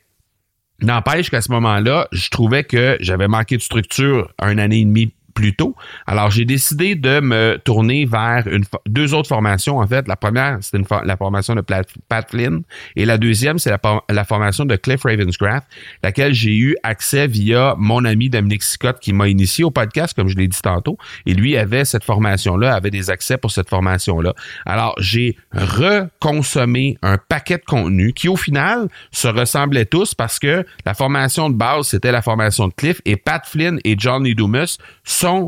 N'empêche 0.82 1.30
qu'à 1.30 1.42
ce 1.42 1.52
moment-là, 1.54 2.10
je 2.12 2.30
trouvais 2.30 2.66
que 2.66 2.98
j'avais 3.00 3.30
manqué 3.30 3.56
de 3.56 3.62
structure 3.62 4.34
un 4.40 4.58
année 4.58 4.82
et 4.82 4.86
demie 4.86 5.14
plus 5.36 5.56
tôt. 5.56 5.76
Alors, 6.08 6.32
j'ai 6.32 6.46
décidé 6.46 6.96
de 6.96 7.20
me 7.20 7.60
tourner 7.64 8.06
vers 8.06 8.46
deux 8.88 9.14
autres 9.14 9.28
formations. 9.28 9.78
En 9.78 9.86
fait, 9.86 10.08
la 10.08 10.16
première, 10.16 10.58
c'était 10.62 10.84
la 11.04 11.18
formation 11.18 11.54
de 11.54 11.62
Pat 11.62 12.30
Flynn 12.30 12.64
et 12.96 13.06
la 13.06 13.18
deuxième, 13.18 13.60
c'est 13.60 13.70
la, 13.70 14.24
formation 14.24 14.66
de 14.66 14.76
Cliff 14.76 15.04
Ravenscraft, 15.04 15.68
laquelle 16.02 16.34
j'ai 16.34 16.56
eu 16.56 16.76
accès 16.84 17.28
via 17.28 17.76
mon 17.78 18.06
ami 18.06 18.30
Dominique 18.30 18.64
Scott 18.64 18.98
qui 19.00 19.14
m'a 19.14 19.28
initié 19.28 19.64
au 19.64 19.72
podcast, 19.72 20.16
comme 20.16 20.30
je 20.30 20.36
l'ai 20.36 20.48
dit 20.48 20.62
tantôt. 20.62 20.98
Et 21.26 21.34
lui 21.34 21.58
avait 21.58 21.86
cette 21.86 22.06
formation-là, 22.06 22.74
avait 22.74 22.90
des 22.90 23.10
accès 23.10 23.38
pour 23.38 23.52
cette 23.52 23.70
formation-là. 23.70 24.34
Alors, 24.66 24.96
j'ai 25.00 25.38
reconsommé 25.52 26.98
un 27.02 27.18
paquet 27.18 27.58
de 27.58 27.66
contenu 27.66 28.14
qui, 28.14 28.30
au 28.30 28.38
final, 28.38 28.88
se 29.12 29.28
ressemblaient 29.28 29.86
tous 29.86 30.16
parce 30.16 30.40
que 30.40 30.66
la 30.86 30.94
formation 30.94 31.50
de 31.50 31.56
base, 31.56 31.88
c'était 31.88 32.14
la 32.14 32.22
formation 32.22 32.70
de 32.70 32.74
Cliff 32.74 33.02
et 33.04 33.18
Pat 33.18 33.46
Flynn 33.46 33.80
et 33.84 33.96
John 33.98 34.24
Dumas 34.24 34.78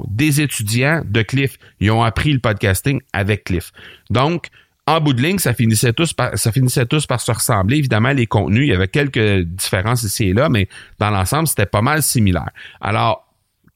des 0.08 0.42
étudiants 0.42 1.02
de 1.06 1.22
Cliff. 1.22 1.58
Ils 1.80 1.92
ont 1.92 2.04
appris 2.04 2.34
le 2.34 2.40
podcasting 2.40 3.02
avec 3.14 3.46
Cliff. 3.46 3.72
Donc, 4.10 4.48
en 4.86 5.02
bout 5.02 5.14
de 5.14 5.22
ligne, 5.22 5.38
ça 5.38 5.54
finissait 5.54 5.92
tous 5.92 6.14
par, 6.14 6.38
ça 6.38 6.52
finissait 6.52 6.86
tous 6.86 7.06
par 7.06 7.20
se 7.20 7.32
ressembler. 7.32 7.78
Évidemment, 7.78 8.14
les 8.14 8.26
contenus, 8.26 8.64
il 8.64 8.70
y 8.70 8.74
avait 8.74 8.88
quelques 8.88 9.44
différences 9.44 10.04
ici 10.04 10.30
et 10.30 10.34
là, 10.34 10.48
mais 10.48 10.70
dans 10.98 11.10
l'ensemble, 11.10 11.48
c'était 11.48 11.66
pas 11.66 11.82
mal 11.82 12.02
similaire. 12.02 12.50
Alors, 12.80 13.27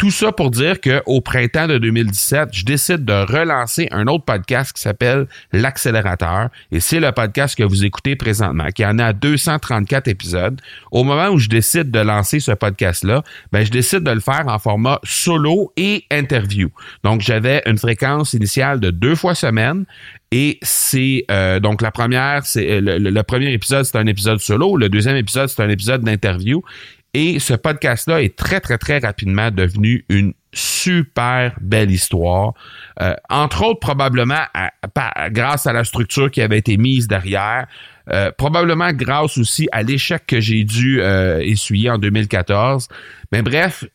tout 0.02 0.10
ça 0.10 0.32
pour 0.32 0.50
dire 0.50 0.82
qu'au 0.82 1.22
printemps 1.22 1.68
de 1.68 1.78
2017, 1.78 2.50
je 2.54 2.66
décide 2.66 3.06
de 3.06 3.14
relancer 3.14 3.88
un 3.92 4.08
autre 4.08 4.26
podcast 4.26 4.74
qui 4.74 4.82
s'appelle 4.82 5.28
L'accélérateur. 5.54 6.50
Et 6.72 6.80
c'est 6.80 7.00
le 7.00 7.12
podcast 7.12 7.56
que 7.56 7.62
vous 7.62 7.86
écoutez 7.86 8.16
présentement, 8.16 8.70
qui 8.74 8.84
en 8.84 8.98
a 8.98 9.14
234 9.14 10.08
épisodes. 10.08 10.60
Au 10.92 11.04
moment 11.04 11.28
où 11.28 11.38
je 11.38 11.50
décide 11.50 11.92
de 11.92 12.00
lancer 12.00 12.40
ce 12.40 12.52
podcast-là, 12.52 13.22
ben, 13.52 13.64
je 13.64 13.70
décide 13.70 14.00
de 14.00 14.10
le 14.10 14.22
faire 14.22 14.46
en 14.48 14.58
format 14.58 15.00
solo 15.04 15.72
et 15.78 16.06
interview. 16.10 16.72
Donc, 17.04 17.22
j'avais 17.22 17.62
une 17.68 17.78
fréquence 17.78 18.34
initiale 18.34 18.80
de 18.80 18.90
deux 18.90 19.14
fois 19.14 19.36
semaine. 19.36 19.86
Et 20.34 20.60
c'est 20.62 21.26
euh, 21.30 21.60
donc 21.60 21.82
la 21.82 21.92
première, 21.92 22.46
c'est 22.46 22.72
euh, 22.72 22.80
le, 22.80 22.98
le, 22.98 23.24
premier 23.24 23.52
épisode, 23.52 23.84
c'est 23.84 23.98
un 23.98 24.08
épisode 24.08 24.40
solo. 24.40 24.78
Le 24.78 24.88
deuxième 24.88 25.18
épisode, 25.18 25.50
c'est 25.50 25.62
un 25.62 25.70
épisode 25.70 26.04
d'interview. 26.04 26.64
Et 27.14 27.40
ce 27.40 27.54
podcast-là 27.54 28.22
est 28.22 28.38
très, 28.38 28.62
très, 28.62 28.78
très 28.78 29.00
rapidement 29.00 29.52
devenu 29.52 30.06
une 30.10 30.34
super 30.54 31.54
belle 31.60 31.92
histoire. 31.92 32.54
Euh, 33.02 33.16
entre 33.30 33.64
autres, 33.64 33.80
probablement 33.80 34.44
grâce 35.30 35.68
à 35.68 35.74
la 35.74 35.84
structure 35.84 36.32
qui 36.32 36.42
avait 36.42 36.58
été 36.58 36.78
mise 36.78 37.08
derrière. 37.08 37.68
Euh, 38.12 38.32
probablement 38.32 38.92
grâce 38.92 39.38
aussi 39.38 39.68
à 39.72 39.84
l'échec 39.84 40.26
que 40.26 40.40
j'ai 40.40 40.64
dû 40.64 41.02
euh, 41.02 41.40
essuyer 41.40 41.90
en 41.90 41.98
2014. 41.98 42.88
Mais 43.32 43.42
bref, 43.42 43.86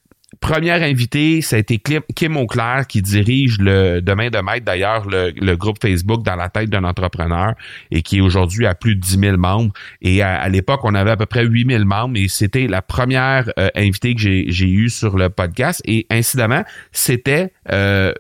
Première 0.47 0.81
invitée, 0.81 1.43
ça 1.43 1.57
a 1.57 1.59
été 1.59 1.83
Kim 2.15 2.37
Auclair 2.37 2.87
qui 2.87 3.03
dirige 3.03 3.59
le 3.59 3.99
Demain 4.01 4.31
de 4.31 4.39
Maître, 4.39 4.65
d'ailleurs, 4.65 5.05
le, 5.09 5.57
groupe 5.57 5.79
Facebook 5.83 6.23
dans 6.23 6.37
la 6.37 6.49
tête 6.49 6.71
d'un 6.71 6.85
entrepreneur 6.85 7.55
et 7.91 8.01
qui 8.03 8.21
aujourd'hui 8.21 8.65
à 8.65 8.77
plus 8.77 8.95
de 8.95 9.01
10 9.01 9.19
000 9.19 9.37
membres. 9.39 9.73
Et 10.03 10.23
à, 10.23 10.49
l'époque, 10.49 10.83
on 10.85 10.95
avait 10.95 11.11
à 11.11 11.17
peu 11.17 11.27
près 11.27 11.45
8 11.45 11.69
000 11.69 11.85
membres 11.85 12.17
et 12.17 12.29
c'était 12.29 12.69
la 12.69 12.81
première 12.81 13.51
euh, 13.59 13.71
invitée 13.75 14.15
que 14.15 14.21
j'ai 14.21 14.71
eue 14.71 14.89
sur 14.89 15.19
le 15.19 15.31
podcast. 15.31 15.83
Et 15.85 16.07
incidemment, 16.11 16.63
c'était 16.93 17.53
euh, 17.73 18.13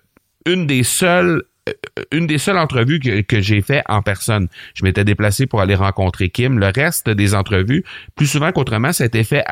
une 0.47 0.67
des 0.67 0.83
seules 0.83 1.45
euh, 1.69 1.73
une 2.11 2.27
des 2.27 2.39
seules 2.39 2.59
entrevues 2.59 2.99
que, 2.99 3.41
j'ai 3.41 3.63
fait 3.63 3.85
en 3.89 4.03
personne. 4.03 4.49
Je 4.75 4.83
m'étais 4.83 5.05
déplacé 5.05 5.47
pour 5.47 5.61
aller 5.61 5.77
rencontrer 5.77 6.31
Kim. 6.31 6.59
Le 6.59 6.73
reste 6.75 7.09
des 7.09 7.37
entrevues, 7.37 7.85
plus 8.17 8.27
souvent 8.27 8.51
qu'autrement, 8.51 8.93
ça 8.93 9.05
a 9.05 9.07
été 9.07 9.23
fait 9.23 9.45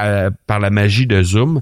par 0.49 0.59
la 0.59 0.71
magie 0.71 1.07
de 1.07 1.23
Zoom. 1.23 1.61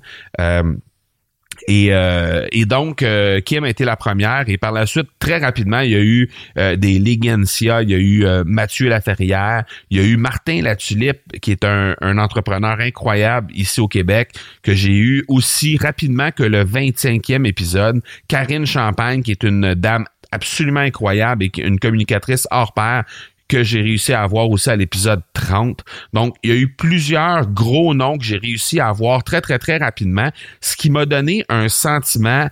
Et, 1.68 1.88
euh, 1.90 2.46
et 2.52 2.64
donc, 2.64 3.02
euh, 3.02 3.40
Kim 3.40 3.64
a 3.64 3.68
été 3.68 3.84
la 3.84 3.96
première. 3.96 4.44
Et 4.48 4.58
par 4.58 4.72
la 4.72 4.86
suite, 4.86 5.08
très 5.18 5.38
rapidement, 5.38 5.80
il 5.80 5.90
y 5.90 5.96
a 5.96 6.00
eu 6.00 6.30
euh, 6.58 6.76
des 6.76 6.98
Ligencia, 6.98 7.82
il 7.82 7.90
y 7.90 7.94
a 7.94 7.98
eu 7.98 8.44
Mathieu 8.44 8.88
Laferrière, 8.88 9.64
il 9.90 9.98
y 9.98 10.00
a 10.00 10.04
eu 10.04 10.16
Martin 10.16 10.62
Latulippe, 10.62 11.40
qui 11.40 11.50
est 11.50 11.64
un, 11.64 11.94
un 12.00 12.18
entrepreneur 12.18 12.78
incroyable 12.80 13.52
ici 13.54 13.80
au 13.80 13.88
Québec, 13.88 14.30
que 14.62 14.74
j'ai 14.74 14.96
eu 14.96 15.24
aussi 15.28 15.76
rapidement 15.76 16.30
que 16.30 16.42
le 16.42 16.64
25e 16.64 17.46
épisode. 17.46 18.00
Karine 18.28 18.66
Champagne, 18.66 19.22
qui 19.22 19.30
est 19.30 19.42
une 19.42 19.74
dame 19.74 20.06
absolument 20.32 20.80
incroyable 20.80 21.44
et 21.44 21.52
une 21.58 21.78
communicatrice 21.78 22.48
hors 22.50 22.72
pair 22.72 23.04
que 23.48 23.62
j'ai 23.62 23.82
réussi 23.82 24.12
à 24.12 24.22
avoir 24.22 24.48
aussi 24.50 24.70
à 24.70 24.76
l'épisode 24.76 25.22
30. 25.34 25.80
Donc, 26.12 26.36
il 26.42 26.50
y 26.50 26.52
a 26.52 26.56
eu 26.56 26.68
plusieurs 26.68 27.46
gros 27.46 27.94
noms 27.94 28.18
que 28.18 28.24
j'ai 28.24 28.38
réussi 28.38 28.80
à 28.80 28.88
avoir 28.88 29.24
très, 29.24 29.40
très, 29.40 29.58
très 29.58 29.76
rapidement, 29.76 30.30
ce 30.60 30.76
qui 30.76 30.90
m'a 30.90 31.06
donné 31.06 31.44
un 31.48 31.68
sentiment 31.68 32.48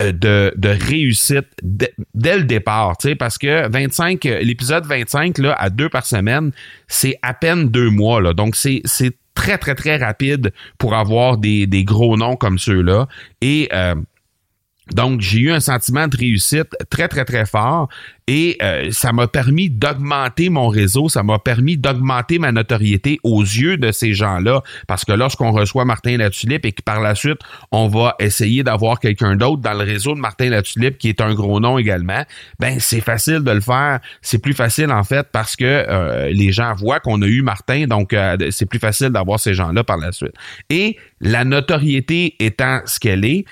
euh, 0.00 0.12
de, 0.12 0.68
réussite 0.68 1.48
dès 1.62 2.38
le 2.38 2.44
départ, 2.44 2.96
tu 2.98 3.16
parce 3.16 3.36
que 3.36 3.68
25, 3.68 4.22
l'épisode 4.42 4.86
25, 4.86 5.38
là, 5.38 5.54
à 5.58 5.70
deux 5.70 5.88
par 5.88 6.06
semaine, 6.06 6.52
c'est 6.86 7.18
à 7.22 7.34
peine 7.34 7.68
deux 7.68 7.90
mois, 7.90 8.20
là. 8.20 8.32
Donc, 8.32 8.54
c'est, 8.54 8.82
très, 9.34 9.58
très, 9.58 9.74
très 9.74 9.96
rapide 9.96 10.52
pour 10.78 10.94
avoir 10.94 11.36
des, 11.36 11.66
des 11.66 11.84
gros 11.84 12.16
noms 12.16 12.36
comme 12.36 12.58
ceux-là. 12.58 13.06
Et, 13.40 13.68
euh, 13.72 13.94
donc, 14.92 15.20
j'ai 15.20 15.40
eu 15.40 15.52
un 15.52 15.60
sentiment 15.60 16.08
de 16.08 16.16
réussite 16.16 16.74
très, 16.90 17.08
très, 17.08 17.24
très 17.24 17.46
fort 17.46 17.88
et 18.28 18.58
euh, 18.62 18.90
ça 18.90 19.14
m'a 19.14 19.26
permis 19.26 19.70
d'augmenter 19.70 20.50
mon 20.50 20.68
réseau, 20.68 21.08
ça 21.08 21.22
m'a 21.22 21.38
permis 21.38 21.78
d'augmenter 21.78 22.38
ma 22.38 22.52
notoriété 22.52 23.18
aux 23.24 23.40
yeux 23.40 23.78
de 23.78 23.90
ces 23.90 24.12
gens-là. 24.12 24.62
Parce 24.86 25.06
que 25.06 25.12
lorsqu'on 25.12 25.50
reçoit 25.50 25.86
Martin 25.86 26.18
Latulippe 26.18 26.66
et 26.66 26.72
que 26.72 26.82
par 26.82 27.00
la 27.00 27.14
suite, 27.14 27.38
on 27.72 27.88
va 27.88 28.16
essayer 28.18 28.62
d'avoir 28.62 29.00
quelqu'un 29.00 29.34
d'autre 29.34 29.62
dans 29.62 29.72
le 29.72 29.82
réseau 29.82 30.14
de 30.14 30.20
Martin 30.20 30.50
Latulippe 30.50 30.98
qui 30.98 31.08
est 31.08 31.22
un 31.22 31.32
gros 31.32 31.58
nom 31.58 31.78
également, 31.78 32.22
ben 32.60 32.78
c'est 32.80 33.00
facile 33.00 33.38
de 33.38 33.50
le 33.50 33.62
faire. 33.62 34.00
C'est 34.20 34.42
plus 34.42 34.52
facile 34.52 34.92
en 34.92 35.04
fait 35.04 35.26
parce 35.32 35.56
que 35.56 35.64
euh, 35.64 36.28
les 36.28 36.52
gens 36.52 36.74
voient 36.74 37.00
qu'on 37.00 37.22
a 37.22 37.26
eu 37.26 37.40
Martin, 37.40 37.86
donc 37.86 38.12
euh, 38.12 38.36
c'est 38.50 38.66
plus 38.66 38.78
facile 38.78 39.08
d'avoir 39.08 39.40
ces 39.40 39.54
gens-là 39.54 39.84
par 39.84 39.96
la 39.96 40.12
suite. 40.12 40.34
Et 40.68 40.98
la 41.22 41.46
notoriété 41.46 42.36
étant 42.40 42.82
ce 42.84 43.00
qu'elle 43.00 43.24
est, 43.24 43.46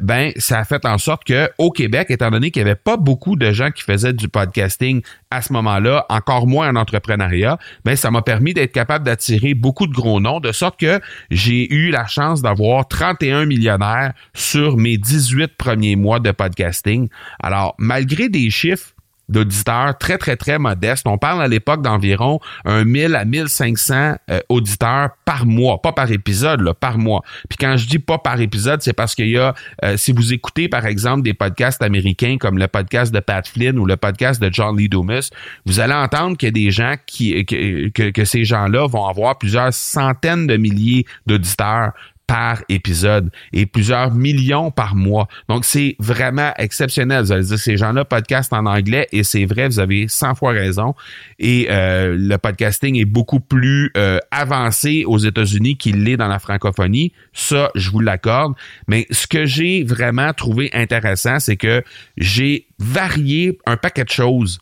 ben 0.00 0.30
ça 0.36 0.60
a 0.60 0.64
fait 0.64 0.84
en 0.86 0.96
sorte 0.96 1.24
que 1.24 1.50
au 1.58 1.72
Québec, 1.72 2.06
étant 2.10 2.30
donné 2.30 2.52
qu'il 2.52 2.62
n'y 2.62 2.70
avait 2.70 2.80
pas 2.80 2.96
beaucoup 2.96 3.34
de 3.34 3.50
gens 3.50 3.72
qui 3.72 3.82
faisaient 3.82 4.12
du 4.12 4.21
du 4.22 4.28
podcasting 4.28 5.02
à 5.30 5.42
ce 5.42 5.52
moment-là, 5.52 6.06
encore 6.08 6.46
moins 6.46 6.70
en 6.70 6.76
entrepreneuriat, 6.76 7.58
mais 7.84 7.96
ça 7.96 8.10
m'a 8.10 8.22
permis 8.22 8.54
d'être 8.54 8.72
capable 8.72 9.04
d'attirer 9.04 9.54
beaucoup 9.54 9.86
de 9.86 9.92
gros 9.92 10.20
noms, 10.20 10.40
de 10.40 10.52
sorte 10.52 10.80
que 10.80 11.00
j'ai 11.30 11.72
eu 11.72 11.90
la 11.90 12.06
chance 12.06 12.40
d'avoir 12.40 12.88
31 12.88 13.44
millionnaires 13.46 14.12
sur 14.34 14.76
mes 14.76 14.96
18 14.96 15.56
premiers 15.58 15.96
mois 15.96 16.20
de 16.20 16.30
podcasting. 16.30 17.08
Alors, 17.42 17.74
malgré 17.78 18.28
des 18.28 18.48
chiffres 18.50 18.94
d'auditeurs 19.28 19.96
très, 19.98 20.18
très, 20.18 20.36
très 20.36 20.58
modestes. 20.58 21.06
On 21.06 21.18
parle 21.18 21.42
à 21.42 21.48
l'époque 21.48 21.82
d'environ 21.82 22.40
un 22.64 22.84
1000 22.84 23.14
à 23.14 23.24
1500 23.24 24.16
euh, 24.30 24.40
auditeurs 24.48 25.10
par 25.24 25.46
mois, 25.46 25.80
pas 25.80 25.92
par 25.92 26.10
épisode, 26.10 26.60
là, 26.60 26.74
par 26.74 26.98
mois. 26.98 27.22
Puis 27.48 27.56
quand 27.58 27.76
je 27.76 27.86
dis 27.86 27.98
pas 27.98 28.18
par 28.18 28.40
épisode, 28.40 28.82
c'est 28.82 28.92
parce 28.92 29.14
qu'il 29.14 29.28
y 29.28 29.38
a, 29.38 29.54
euh, 29.84 29.96
si 29.96 30.12
vous 30.12 30.32
écoutez 30.32 30.68
par 30.68 30.86
exemple 30.86 31.22
des 31.22 31.34
podcasts 31.34 31.82
américains 31.82 32.36
comme 32.38 32.58
le 32.58 32.68
podcast 32.68 33.12
de 33.14 33.20
Pat 33.20 33.46
Flynn 33.46 33.78
ou 33.78 33.86
le 33.86 33.96
podcast 33.96 34.40
de 34.42 34.50
John 34.52 34.76
Lee 34.76 34.88
Dumas, 34.88 35.30
vous 35.66 35.80
allez 35.80 35.94
entendre 35.94 36.36
qu'il 36.36 36.48
y 36.48 36.50
a 36.50 36.52
des 36.52 36.70
gens 36.70 36.94
qui, 37.06 37.44
que, 37.44 37.88
que, 37.88 38.10
que 38.10 38.24
ces 38.24 38.44
gens-là 38.44 38.86
vont 38.86 39.06
avoir 39.06 39.38
plusieurs 39.38 39.72
centaines 39.72 40.46
de 40.46 40.56
milliers 40.56 41.06
d'auditeurs 41.26 41.92
par 42.32 42.62
épisode 42.70 43.30
et 43.52 43.66
plusieurs 43.66 44.10
millions 44.14 44.70
par 44.70 44.94
mois. 44.94 45.28
Donc, 45.50 45.66
c'est 45.66 45.96
vraiment 45.98 46.50
exceptionnel. 46.56 47.24
Vous 47.24 47.32
allez 47.32 47.44
dire, 47.44 47.58
ces 47.58 47.76
gens-là 47.76 48.06
podcast 48.06 48.54
en 48.54 48.64
anglais 48.64 49.06
et 49.12 49.22
c'est 49.22 49.44
vrai, 49.44 49.68
vous 49.68 49.80
avez 49.80 50.08
100 50.08 50.36
fois 50.36 50.52
raison. 50.52 50.94
Et 51.38 51.66
euh, 51.68 52.16
le 52.18 52.38
podcasting 52.38 52.96
est 52.96 53.04
beaucoup 53.04 53.40
plus 53.40 53.90
euh, 53.98 54.18
avancé 54.30 55.04
aux 55.06 55.18
États-Unis 55.18 55.76
qu'il 55.76 56.04
l'est 56.04 56.16
dans 56.16 56.26
la 56.26 56.38
francophonie. 56.38 57.12
Ça, 57.34 57.70
je 57.74 57.90
vous 57.90 58.00
l'accorde. 58.00 58.54
Mais 58.88 59.06
ce 59.10 59.26
que 59.26 59.44
j'ai 59.44 59.84
vraiment 59.84 60.32
trouvé 60.32 60.70
intéressant, 60.72 61.38
c'est 61.38 61.58
que 61.58 61.84
j'ai 62.16 62.66
varié 62.78 63.58
un 63.66 63.76
paquet 63.76 64.04
de 64.04 64.08
choses 64.08 64.58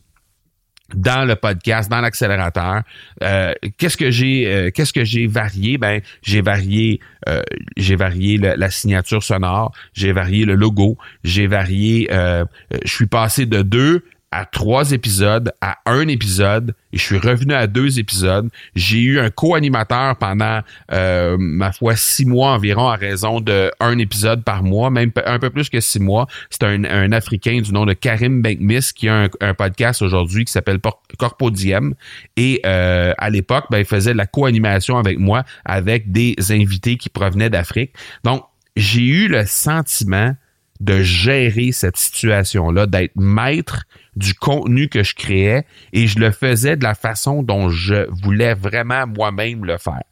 dans 0.95 1.25
le 1.25 1.35
podcast, 1.35 1.89
dans 1.89 2.01
l'accélérateur. 2.01 2.81
Euh, 3.23 3.53
qu'est-ce 3.77 3.97
que 3.97 4.11
j'ai 4.11 4.47
euh, 4.47 4.71
qu'est-ce 4.71 4.93
que 4.93 5.03
j'ai 5.03 5.27
varié? 5.27 5.77
Ben 5.77 6.01
j'ai 6.21 6.41
varié 6.41 6.99
euh, 7.29 7.41
j'ai 7.77 7.95
varié 7.95 8.37
la 8.37 8.69
signature 8.69 9.23
sonore, 9.23 9.71
j'ai 9.93 10.11
varié 10.11 10.45
le 10.45 10.55
logo, 10.55 10.97
j'ai 11.23 11.47
varié 11.47 12.07
je 12.11 12.91
suis 12.91 13.07
passé 13.07 13.45
de 13.45 13.61
deux 13.61 14.03
à 14.31 14.45
trois 14.45 14.91
épisodes, 14.91 15.51
à 15.59 15.77
un 15.85 16.07
épisode, 16.07 16.73
et 16.93 16.97
je 16.97 17.03
suis 17.03 17.17
revenu 17.17 17.53
à 17.53 17.67
deux 17.67 17.99
épisodes. 17.99 18.49
J'ai 18.75 18.99
eu 18.99 19.19
un 19.19 19.29
co-animateur 19.29 20.15
pendant, 20.17 20.61
euh, 20.91 21.35
ma 21.39 21.71
foi, 21.71 21.95
six 21.95 22.25
mois 22.25 22.51
environ 22.51 22.87
à 22.87 22.95
raison 22.95 23.41
de 23.41 23.71
un 23.79 23.97
épisode 23.97 24.43
par 24.43 24.63
mois, 24.63 24.89
même 24.89 25.11
un 25.25 25.39
peu 25.39 25.49
plus 25.49 25.69
que 25.69 25.79
six 25.81 25.99
mois. 25.99 26.27
C'est 26.49 26.63
un, 26.63 26.83
un, 26.85 27.11
Africain 27.11 27.59
du 27.61 27.73
nom 27.73 27.85
de 27.85 27.93
Karim 27.93 28.41
Benkmis 28.41 28.91
qui 28.95 29.09
a 29.09 29.27
un, 29.41 29.53
podcast 29.53 30.01
aujourd'hui 30.01 30.45
qui 30.45 30.51
s'appelle 30.51 30.79
Corpodiem. 31.17 31.93
Et 32.37 32.61
euh, 32.65 33.13
à 33.17 33.29
l'époque, 33.29 33.65
ben, 33.69 33.79
il 33.79 33.85
faisait 33.85 34.13
la 34.13 34.27
co-animation 34.27 34.97
avec 34.97 35.19
moi 35.19 35.43
avec 35.65 36.11
des 36.11 36.35
invités 36.49 36.95
qui 36.95 37.09
provenaient 37.09 37.49
d'Afrique. 37.49 37.91
Donc, 38.23 38.43
j'ai 38.77 39.01
eu 39.01 39.27
le 39.27 39.45
sentiment 39.45 40.35
de 40.81 41.01
gérer 41.03 41.71
cette 41.71 41.97
situation-là, 41.97 42.87
d'être 42.87 43.15
maître 43.15 43.83
du 44.15 44.33
contenu 44.33 44.89
que 44.89 45.03
je 45.03 45.13
créais 45.13 45.65
et 45.93 46.07
je 46.07 46.19
le 46.19 46.31
faisais 46.31 46.75
de 46.75 46.83
la 46.83 46.95
façon 46.95 47.43
dont 47.43 47.69
je 47.69 48.09
voulais 48.23 48.55
vraiment 48.55 49.05
moi-même 49.05 49.63
le 49.63 49.77
faire. 49.77 50.03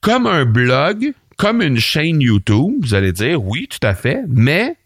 Comme 0.00 0.26
un 0.26 0.44
blog, 0.44 1.12
comme 1.36 1.62
une 1.62 1.78
chaîne 1.78 2.20
YouTube, 2.20 2.74
vous 2.80 2.94
allez 2.94 3.12
dire 3.12 3.42
oui, 3.44 3.68
tout 3.68 3.84
à 3.86 3.94
fait, 3.94 4.20
mais 4.28 4.76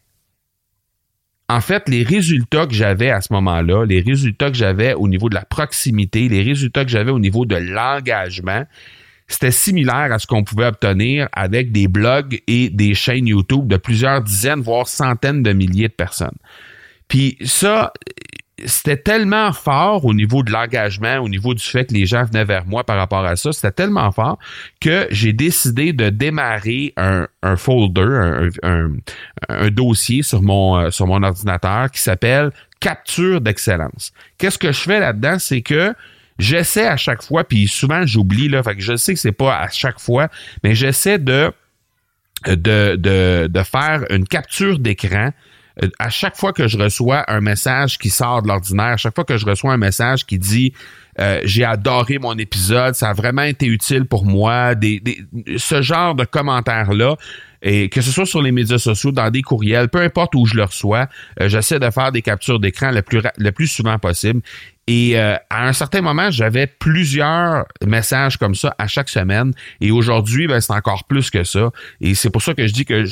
en 1.49 1.61
fait, 1.61 1.88
les 1.88 2.03
résultats 2.03 2.67
que 2.67 2.75
j'avais 2.75 3.11
à 3.11 3.21
ce 3.21 3.33
moment-là, 3.35 3.85
les 3.85 4.00
résultats 4.00 4.50
que 4.50 4.57
j'avais 4.57 4.95
au 4.95 5.09
niveau 5.09 5.29
de 5.29 5.35
la 5.35 5.45
proximité, 5.45 6.29
les 6.29 6.43
résultats 6.43 6.85
que 6.85 6.91
j'avais 6.91 7.12
au 7.12 7.21
niveau 7.21 7.45
de 7.45 7.55
l'engagement, 7.55 8.65
c'était 9.28 9.50
similaire 9.50 10.12
à 10.12 10.18
ce 10.18 10.26
qu'on 10.26 10.45
pouvait 10.45 10.66
obtenir 10.66 11.28
avec 11.33 11.73
des 11.73 11.88
blogs 11.88 12.40
et 12.47 12.71
des 12.71 12.95
chaînes 12.95 13.26
YouTube 13.26 13.66
de 13.66 13.76
plusieurs 13.76 14.23
dizaines, 14.23 14.61
voire 14.61 14.87
centaines 14.88 15.42
de 15.42 15.52
milliers 15.52 15.88
de 15.88 15.95
personnes. 15.95 16.37
Puis 17.09 17.37
ça, 17.45 17.92
c'était 18.64 18.97
tellement 18.97 19.52
fort 19.52 20.04
au 20.04 20.14
niveau 20.14 20.42
de 20.42 20.50
l'engagement, 20.50 21.18
au 21.18 21.28
niveau 21.28 21.54
du 21.54 21.62
fait 21.62 21.87
que 21.87 21.95
les 21.95 22.06
gens 22.06 22.25
venaient 22.25 22.45
vers 22.45 22.66
moi 22.66 22.85
par 22.85 22.97
rapport 22.97 23.25
à 23.25 23.37
ça, 23.37 23.52
c'était 23.52 23.73
tellement 23.73 24.11
fort 24.12 24.38
que 24.80 25.06
j'ai 25.11 25.33
décidé 25.33 25.92
de 25.92 26.09
démarrer 26.09 26.95
un, 26.97 27.26
folder, 27.56 28.49
un, 28.62 29.71
dossier 29.71 30.23
sur 30.23 30.42
mon, 30.42 30.78
euh, 30.78 30.90
sur 30.90 31.06
mon 31.06 31.23
ordinateur 31.23 31.90
qui 31.90 32.00
s'appelle 32.00 32.50
Capture 32.80 33.40
d'excellence. 33.40 34.12
Qu'est-ce 34.38 34.59
que 34.59 34.71
je 34.71 34.80
fais 34.80 35.00
là-dedans? 35.00 35.38
C'est 35.38 35.62
que 35.62 35.95
j'essaie 36.38 36.87
à 36.87 36.97
chaque 36.97 37.23
fois, 37.23 37.45
puis 37.45 37.69
souvent 37.69 38.07
j'oublie, 38.07 38.49
là, 38.49 38.62
fait 38.62 38.76
que 38.76 38.83
je 38.83 38.97
sais 38.97 39.14
que 39.14 39.21
c'est 39.21 39.33
pas 39.33 39.59
à 39.59 39.69
chaque 39.69 40.00
fois, 40.00 40.28
mais 40.62 40.75
j'essaie 40.75 41.19
de, 41.19 41.52
de, 42.47 42.97
de, 42.97 43.49
de 43.50 43.62
faire 43.62 44.05
une 44.11 44.26
capture 44.26 44.78
d'écran 44.78 45.33
euh, 45.83 45.88
à 45.99 46.09
chaque 46.09 46.37
fois 46.37 46.52
que 46.52 46.69
je 46.69 46.78
reçois 46.78 47.25
un 47.31 47.40
message 47.40 47.99
qui 47.99 48.11
sort 48.11 48.43
de 48.43 48.49
l'ordinaire, 48.49 48.87
à 48.87 48.97
chaque 48.97 49.14
fois 49.14 49.25
que 49.25 49.37
je 49.37 49.45
reçois 49.45 49.73
un 49.73 49.78
message 49.78 50.25
qui 50.25 50.38
dit 50.38 50.73
euh, 51.19 51.40
j'ai 51.45 51.64
adoré 51.64 52.19
mon 52.19 52.37
épisode, 52.38 52.95
ça 52.95 53.11
a 53.11 53.12
vraiment 53.12 53.43
été 53.43 53.66
utile 53.66 54.07
pour 54.07 54.25
moi, 54.25 54.75
des, 54.75 55.02
ce 55.57 55.83
genre 55.83 56.14
de 56.14 56.25
commentaires 56.25 56.93
là, 56.93 57.16
et 57.62 57.88
que 57.88 58.00
ce 58.00 58.11
soit 58.11 58.26
sur 58.26 58.43
les 58.43 58.52
médias 58.52 58.78
sociaux, 58.78 59.12
dans 59.12 59.31
des 59.31 59.43
courriels, 59.43 59.88
peu 59.88 60.00
importe 60.00 60.35
où 60.35 60.47
je 60.47 60.55
le 60.55 60.64
reçois, 60.64 61.09
euh, 61.40 61.49
j'essaie 61.49 61.78
de 61.78 61.90
faire 61.90 62.12
des 62.12 62.23
captures 62.23 62.61
d'écran 62.61 62.90
le 62.90 63.02
plus 63.02 63.23
le 63.37 63.52
plus 63.52 63.66
souvent 63.66 63.99
possible. 63.99 64.40
Et 64.87 65.19
euh, 65.19 65.35
à 65.50 65.66
un 65.66 65.73
certain 65.73 66.00
moment, 66.00 66.31
j'avais 66.31 66.66
plusieurs 66.69 67.66
messages 67.85 68.37
comme 68.37 68.55
ça 68.55 68.75
à 68.78 68.87
chaque 68.87 69.09
semaine. 69.09 69.52
Et 69.81 69.90
aujourd'hui, 69.90 70.47
ben, 70.47 70.61
c'est 70.61 70.73
encore 70.73 71.05
plus 71.05 71.31
que 71.31 71.43
ça. 71.43 71.71
Et 72.00 72.14
c'est 72.14 72.31
pour 72.31 72.43
ça 72.43 72.55
que 72.55 72.66
je 72.66 72.73
dis 72.73 72.85
que 72.85 73.05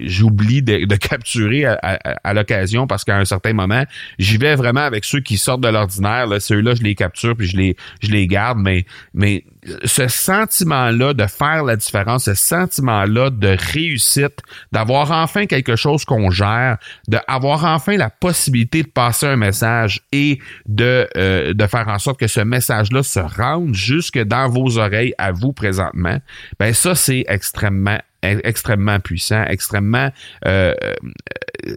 j'oublie 0.00 0.62
de, 0.62 0.96
capturer 0.96 1.64
à, 1.64 2.34
l'occasion 2.34 2.86
parce 2.86 3.04
qu'à 3.04 3.16
un 3.16 3.24
certain 3.24 3.54
moment, 3.54 3.84
j'y 4.18 4.36
vais 4.36 4.54
vraiment 4.54 4.80
avec 4.80 5.04
ceux 5.04 5.20
qui 5.20 5.38
sortent 5.38 5.62
de 5.62 5.68
l'ordinaire. 5.68 6.26
Ceux-là, 6.40 6.74
je 6.74 6.82
les 6.82 6.94
capture 6.94 7.34
puis 7.36 7.46
je 7.46 7.56
les, 7.56 7.76
je 8.02 8.10
les 8.10 8.26
garde. 8.26 8.58
Mais, 8.58 8.84
mais 9.14 9.44
ce 9.84 10.08
sentiment-là 10.08 11.14
de 11.14 11.26
faire 11.26 11.64
la 11.64 11.76
différence, 11.76 12.24
ce 12.24 12.34
sentiment-là 12.34 13.30
de 13.30 13.56
réussite, 13.72 14.38
d'avoir 14.72 15.10
enfin 15.12 15.46
quelque 15.46 15.76
chose 15.76 16.04
qu'on 16.04 16.30
gère, 16.30 16.78
d'avoir 17.06 17.64
enfin 17.64 17.96
la 17.96 18.10
possibilité 18.10 18.82
de 18.82 18.88
passer 18.88 19.26
un 19.26 19.36
message 19.36 20.02
et 20.12 20.38
de, 20.66 21.08
euh, 21.16 21.54
de 21.54 21.66
faire 21.66 21.88
en 21.88 21.98
sorte 21.98 22.20
que 22.20 22.26
ce 22.26 22.40
message-là 22.40 23.02
se 23.02 23.20
rende 23.20 23.74
jusque 23.74 24.18
dans 24.18 24.48
vos 24.48 24.78
oreilles 24.78 25.14
à 25.18 25.32
vous 25.32 25.52
présentement, 25.52 26.18
ben 26.58 26.72
ça, 26.72 26.94
c'est 26.94 27.24
extrêmement 27.28 27.98
extrêmement 28.22 28.98
puissant, 28.98 29.44
extrêmement 29.44 30.10
euh, 30.44 30.74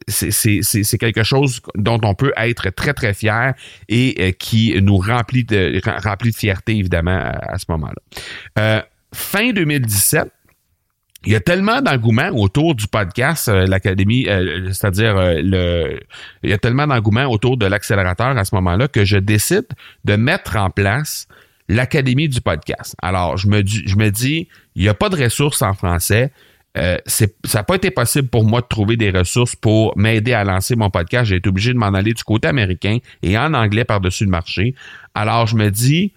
c'est 0.07 0.97
quelque 0.97 1.23
chose 1.23 1.61
dont 1.75 1.99
on 2.03 2.13
peut 2.13 2.33
être 2.37 2.69
très 2.69 2.93
très 2.93 3.13
fier 3.13 3.53
et 3.89 4.15
euh, 4.19 4.31
qui 4.31 4.79
nous 4.81 4.97
remplit 4.97 5.43
de 5.43 5.81
remplit 6.03 6.33
fierté 6.33 6.75
évidemment 6.75 7.17
à, 7.17 7.57
ce 7.57 7.65
moment-là. 7.69 8.01
Euh, 8.59 8.81
fin 9.13 9.51
2017, 9.51 10.31
il 11.25 11.33
y 11.33 11.35
a 11.35 11.39
tellement 11.39 11.81
d'engouement 11.81 12.29
autour 12.29 12.75
du 12.75 12.87
podcast, 12.87 13.47
euh, 13.47 13.67
l'académie, 13.67 14.25
c'est-à-dire 14.71 15.15
le, 15.15 15.99
il 16.43 16.49
y 16.49 16.53
a 16.53 16.57
tellement 16.57 16.87
d'engouement 16.87 17.25
autour 17.25 17.57
de 17.57 17.65
l'accélérateur 17.65 18.37
à 18.37 18.45
ce 18.45 18.55
moment-là 18.55 18.87
que 18.87 19.05
je 19.05 19.17
décide 19.17 19.67
de 20.05 20.15
mettre 20.15 20.57
en 20.57 20.69
place 20.69 21.27
l'Académie 21.71 22.27
du 22.27 22.41
podcast. 22.41 22.95
Alors, 23.01 23.37
je 23.37 23.47
me, 23.47 23.65
je 23.65 23.95
me 23.95 24.09
dis, 24.09 24.49
il 24.75 24.83
n'y 24.83 24.89
a 24.89 24.93
pas 24.93 25.09
de 25.09 25.21
ressources 25.23 25.61
en 25.61 25.73
français. 25.73 26.31
Euh, 26.77 26.97
ça 27.05 27.27
n'a 27.53 27.63
pas 27.63 27.75
été 27.75 27.91
possible 27.91 28.29
pour 28.29 28.45
moi 28.45 28.61
de 28.61 28.67
trouver 28.67 28.95
des 28.95 29.11
ressources 29.11 29.55
pour 29.55 29.97
m'aider 29.97 30.33
à 30.33 30.43
lancer 30.43 30.75
mon 30.75 30.89
podcast. 30.89 31.29
J'ai 31.29 31.37
été 31.37 31.49
obligé 31.49 31.73
de 31.73 31.77
m'en 31.77 31.93
aller 31.93 32.13
du 32.13 32.23
côté 32.23 32.47
américain 32.47 32.97
et 33.21 33.37
en 33.37 33.53
anglais 33.53 33.83
par-dessus 33.83 34.25
le 34.25 34.31
marché. 34.31 34.75
Alors, 35.13 35.47
je 35.47 35.55
me 35.55 35.69
dis, 35.69 36.13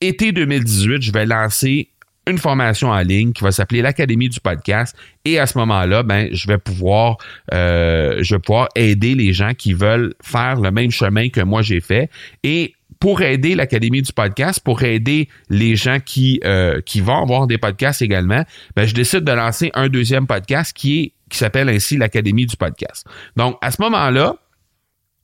été 0.00 0.32
2018, 0.32 1.02
je 1.02 1.12
vais 1.12 1.26
lancer 1.26 1.88
une 2.26 2.38
formation 2.38 2.90
en 2.90 3.00
ligne 3.00 3.32
qui 3.32 3.42
va 3.42 3.50
s'appeler 3.50 3.82
l'Académie 3.82 4.28
du 4.28 4.40
podcast. 4.40 4.96
Et 5.24 5.38
à 5.38 5.46
ce 5.46 5.56
moment-là, 5.58 6.02
ben, 6.02 6.28
je 6.32 6.46
vais 6.46 6.58
pouvoir, 6.58 7.16
euh, 7.52 8.18
je 8.22 8.34
vais 8.34 8.38
pouvoir 8.38 8.68
aider 8.74 9.14
les 9.14 9.32
gens 9.32 9.54
qui 9.54 9.72
veulent 9.72 10.14
faire 10.22 10.60
le 10.60 10.70
même 10.70 10.90
chemin 10.90 11.30
que 11.30 11.40
moi 11.40 11.62
j'ai 11.62 11.80
fait. 11.80 12.10
Et 12.44 12.74
pour 13.00 13.22
aider 13.22 13.54
l'Académie 13.54 14.02
du 14.02 14.12
podcast, 14.12 14.60
pour 14.60 14.82
aider 14.82 15.28
les 15.48 15.74
gens 15.74 15.98
qui, 15.98 16.40
euh, 16.44 16.80
qui 16.82 17.00
vont 17.00 17.22
avoir 17.22 17.46
des 17.46 17.58
podcasts 17.58 18.02
également, 18.02 18.44
ben, 18.76 18.86
je 18.86 18.94
décide 18.94 19.20
de 19.20 19.32
lancer 19.32 19.70
un 19.74 19.88
deuxième 19.88 20.26
podcast 20.26 20.76
qui 20.76 21.00
est 21.00 21.12
qui 21.30 21.38
s'appelle 21.38 21.68
ainsi 21.68 21.96
l'Académie 21.96 22.44
du 22.44 22.56
podcast. 22.56 23.06
Donc, 23.36 23.56
à 23.62 23.70
ce 23.70 23.80
moment-là, 23.82 24.34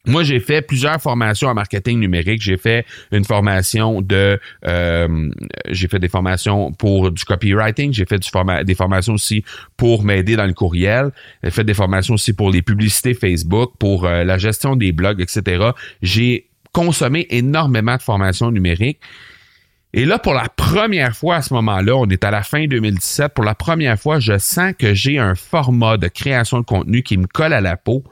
moi, 0.06 0.22
j'ai 0.22 0.38
fait 0.38 0.62
plusieurs 0.62 1.02
formations 1.02 1.48
en 1.48 1.54
marketing 1.54 1.98
numérique. 1.98 2.40
J'ai 2.40 2.56
fait 2.56 2.86
une 3.10 3.24
formation 3.24 4.00
de, 4.00 4.38
euh, 4.64 5.30
j'ai 5.68 5.88
fait 5.88 5.98
des 5.98 6.08
formations 6.08 6.72
pour 6.72 7.10
du 7.10 7.24
copywriting. 7.24 7.92
J'ai 7.92 8.06
fait 8.06 8.20
des 8.64 8.74
formations 8.76 9.14
aussi 9.14 9.44
pour 9.76 10.04
m'aider 10.04 10.36
dans 10.36 10.46
le 10.46 10.54
courriel. 10.54 11.10
J'ai 11.42 11.50
fait 11.50 11.64
des 11.64 11.74
formations 11.74 12.14
aussi 12.14 12.32
pour 12.32 12.50
les 12.50 12.62
publicités 12.62 13.14
Facebook, 13.14 13.72
pour 13.80 14.06
euh, 14.06 14.22
la 14.22 14.38
gestion 14.38 14.76
des 14.76 14.92
blogs, 14.92 15.20
etc. 15.20 15.70
J'ai 16.02 16.45
consommé 16.76 17.26
énormément 17.30 17.96
de 17.96 18.02
formations 18.02 18.50
numériques. 18.50 19.00
Et 19.94 20.04
là, 20.04 20.18
pour 20.18 20.34
la 20.34 20.50
première 20.50 21.16
fois 21.16 21.36
à 21.36 21.42
ce 21.42 21.54
moment-là, 21.54 21.96
on 21.96 22.06
est 22.10 22.22
à 22.22 22.30
la 22.30 22.42
fin 22.42 22.66
2017, 22.66 23.32
pour 23.32 23.44
la 23.44 23.54
première 23.54 23.98
fois, 23.98 24.20
je 24.20 24.36
sens 24.36 24.74
que 24.78 24.92
j'ai 24.92 25.18
un 25.18 25.34
format 25.34 25.96
de 25.96 26.08
création 26.08 26.60
de 26.60 26.66
contenu 26.66 27.02
qui 27.02 27.16
me 27.16 27.26
colle 27.26 27.54
à 27.54 27.62
la 27.62 27.78
peau 27.78 28.04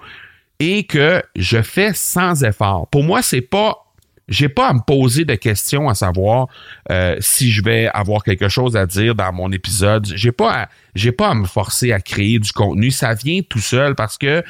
et 0.60 0.84
que 0.84 1.22
je 1.36 1.60
fais 1.60 1.92
sans 1.92 2.42
effort. 2.42 2.88
Pour 2.88 3.04
moi, 3.04 3.20
c'est 3.20 3.42
pas 3.42 3.83
j'ai 4.28 4.48
pas 4.48 4.68
à 4.68 4.72
me 4.72 4.80
poser 4.80 5.24
de 5.24 5.34
questions 5.34 5.88
à 5.88 5.94
savoir 5.94 6.48
euh, 6.90 7.16
si 7.20 7.50
je 7.50 7.62
vais 7.62 7.88
avoir 7.92 8.22
quelque 8.22 8.48
chose 8.48 8.76
à 8.76 8.86
dire 8.86 9.14
dans 9.14 9.32
mon 9.32 9.52
épisode. 9.52 10.06
J'ai 10.14 10.32
pas 10.32 10.68
j'ai 10.94 11.12
pas 11.12 11.30
à 11.30 11.34
me 11.34 11.46
forcer 11.46 11.92
à 11.92 12.00
créer 12.00 12.38
du 12.38 12.52
contenu. 12.52 12.90
Ça 12.90 13.14
vient 13.14 13.40
tout 13.42 13.58
seul 13.58 13.94
parce 13.94 14.16
que 14.16 14.42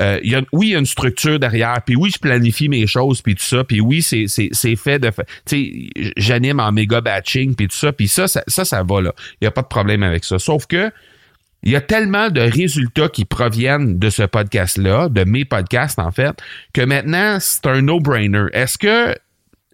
euh, 0.00 0.18
y 0.22 0.34
a, 0.34 0.42
oui, 0.52 0.68
il 0.68 0.72
y 0.72 0.76
a 0.76 0.78
une 0.78 0.86
structure 0.86 1.38
derrière. 1.38 1.80
Puis 1.84 1.96
oui, 1.96 2.10
je 2.12 2.18
planifie 2.18 2.68
mes 2.68 2.86
choses 2.86 3.22
puis 3.22 3.34
tout 3.34 3.44
ça. 3.44 3.64
Puis 3.64 3.80
oui, 3.80 4.02
c'est 4.02 4.26
c'est 4.28 4.76
fait 4.76 4.98
de 4.98 5.10
tu 5.10 5.14
sais 5.46 6.12
j'anime 6.16 6.60
en 6.60 6.72
méga 6.72 7.00
batching 7.00 7.54
puis 7.54 7.68
tout 7.68 7.76
ça. 7.76 7.92
Puis 7.92 8.08
ça, 8.08 8.28
ça 8.28 8.42
ça 8.46 8.64
ça 8.64 8.82
va 8.82 9.00
là. 9.00 9.14
Il 9.40 9.44
y 9.44 9.48
a 9.48 9.50
pas 9.50 9.62
de 9.62 9.68
problème 9.68 10.02
avec 10.02 10.24
ça. 10.24 10.38
Sauf 10.38 10.66
que 10.66 10.90
il 11.62 11.72
y 11.72 11.76
a 11.76 11.80
tellement 11.80 12.28
de 12.28 12.40
résultats 12.40 13.08
qui 13.08 13.24
proviennent 13.24 13.98
de 13.98 14.10
ce 14.10 14.22
podcast-là, 14.22 15.08
de 15.08 15.24
mes 15.24 15.44
podcasts 15.44 15.98
en 15.98 16.10
fait, 16.10 16.36
que 16.72 16.82
maintenant, 16.82 17.38
c'est 17.40 17.66
un 17.66 17.82
no-brainer. 17.82 18.46
Est-ce 18.52 18.78
que 18.78 19.14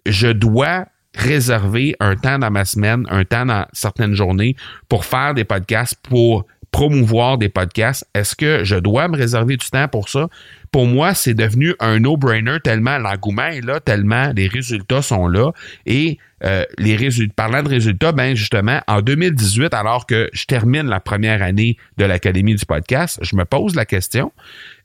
je 0.05 0.27
dois 0.27 0.85
réserver 1.15 1.95
un 1.99 2.15
temps 2.15 2.37
dans 2.39 2.51
ma 2.51 2.65
semaine, 2.65 3.05
un 3.09 3.25
temps 3.25 3.45
dans 3.45 3.65
certaines 3.73 4.13
journées 4.13 4.55
pour 4.87 5.05
faire 5.05 5.33
des 5.33 5.43
podcasts, 5.43 5.95
pour 6.03 6.45
promouvoir 6.71 7.37
des 7.39 7.49
podcasts? 7.49 8.07
Est-ce 8.13 8.35
que 8.35 8.63
je 8.63 8.75
dois 8.75 9.07
me 9.07 9.17
réserver 9.17 9.57
du 9.57 9.67
temps 9.67 9.87
pour 9.87 10.09
ça? 10.09 10.27
Pour 10.71 10.85
moi, 10.85 11.13
c'est 11.13 11.33
devenu 11.33 11.73
un 11.79 11.99
no-brainer 11.99 12.57
tellement 12.63 12.97
l'engouement 12.97 13.47
est 13.47 13.65
là, 13.65 13.79
tellement 13.79 14.31
les 14.35 14.47
résultats 14.47 15.01
sont 15.01 15.27
là 15.27 15.51
et 15.85 16.17
euh, 16.43 16.63
les 16.77 16.95
résultats, 16.95 17.33
parlant 17.35 17.63
de 17.63 17.69
résultats, 17.69 18.11
ben 18.11 18.35
justement, 18.35 18.81
en 18.87 19.01
2018, 19.01 19.73
alors 19.73 20.05
que 20.05 20.29
je 20.31 20.45
termine 20.45 20.87
la 20.87 20.99
première 20.99 21.41
année 21.41 21.77
de 21.97 22.05
l'Académie 22.05 22.55
du 22.55 22.65
podcast, 22.65 23.19
je 23.21 23.35
me 23.35 23.43
pose 23.43 23.75
la 23.75 23.85
question 23.85 24.31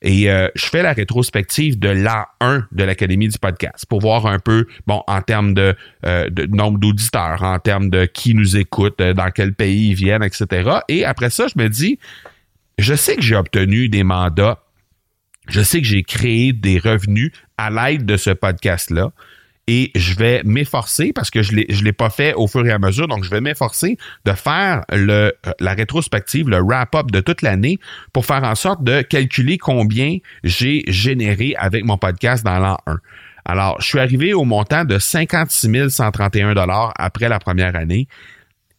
et 0.02 0.30
euh, 0.30 0.48
je 0.56 0.66
fais 0.66 0.82
la 0.82 0.92
rétrospective 0.92 1.78
de 1.78 1.90
l'an 1.90 2.24
1 2.40 2.66
de 2.72 2.84
l'Académie 2.84 3.28
du 3.28 3.38
podcast 3.38 3.86
pour 3.88 4.00
voir 4.00 4.26
un 4.26 4.38
peu, 4.38 4.66
bon, 4.86 5.02
en 5.06 5.22
termes 5.22 5.54
de, 5.54 5.76
euh, 6.06 6.28
de 6.28 6.46
nombre 6.46 6.78
d'auditeurs, 6.78 7.42
en 7.42 7.58
termes 7.58 7.90
de 7.90 8.04
qui 8.06 8.34
nous 8.34 8.56
écoute, 8.56 8.98
dans 9.00 9.30
quel 9.30 9.54
pays 9.54 9.90
ils 9.90 9.94
viennent, 9.94 10.24
etc. 10.24 10.78
Et 10.88 11.04
après 11.04 11.30
ça, 11.30 11.46
je 11.46 11.62
me 11.62 11.68
dis, 11.68 11.98
je 12.78 12.94
sais 12.94 13.14
que 13.16 13.22
j'ai 13.22 13.36
obtenu 13.36 13.88
des 13.88 14.02
mandats, 14.02 14.63
je 15.48 15.60
sais 15.60 15.80
que 15.80 15.86
j'ai 15.86 16.02
créé 16.02 16.52
des 16.52 16.78
revenus 16.78 17.32
à 17.58 17.70
l'aide 17.70 18.04
de 18.06 18.16
ce 18.16 18.30
podcast-là. 18.30 19.12
et 19.66 19.90
je 19.94 20.14
vais 20.14 20.42
m'efforcer 20.44 21.12
parce 21.14 21.30
que 21.30 21.42
je 21.42 21.62
je 21.68 21.84
l'ai 21.84 21.92
pas 21.94 22.10
fait 22.10 22.34
au 22.34 22.46
fur 22.46 22.66
et 22.66 22.70
à 22.70 22.78
mesure 22.78 23.08
donc 23.08 23.24
je 23.24 23.30
vais 23.30 23.40
m'efforcer 23.40 23.96
de 24.26 24.32
faire 24.32 24.84
le 24.92 25.32
la 25.58 25.72
rétrospective 25.72 26.50
le 26.50 26.58
wrap-up 26.60 27.10
de 27.10 27.20
toute 27.20 27.40
l'année 27.40 27.78
pour 28.12 28.26
faire 28.26 28.44
en 28.44 28.54
sorte 28.54 28.84
de 28.84 29.00
calculer 29.02 29.56
combien 29.56 30.18
j'ai 30.42 30.82
généré 30.86 31.54
avec 31.56 31.84
mon 31.84 31.96
podcast 31.96 32.44
dans 32.44 32.58
l'an 32.58 32.76
1. 32.86 32.98
Alors, 33.46 33.78
je 33.80 33.86
suis 33.86 33.98
arrivé 33.98 34.32
au 34.32 34.44
montant 34.44 34.84
de 34.84 34.98
56 34.98 35.88
131 35.90 36.54
dollars 36.54 36.92
après 36.96 37.28
la 37.28 37.38
première 37.38 37.76
année. 37.76 38.08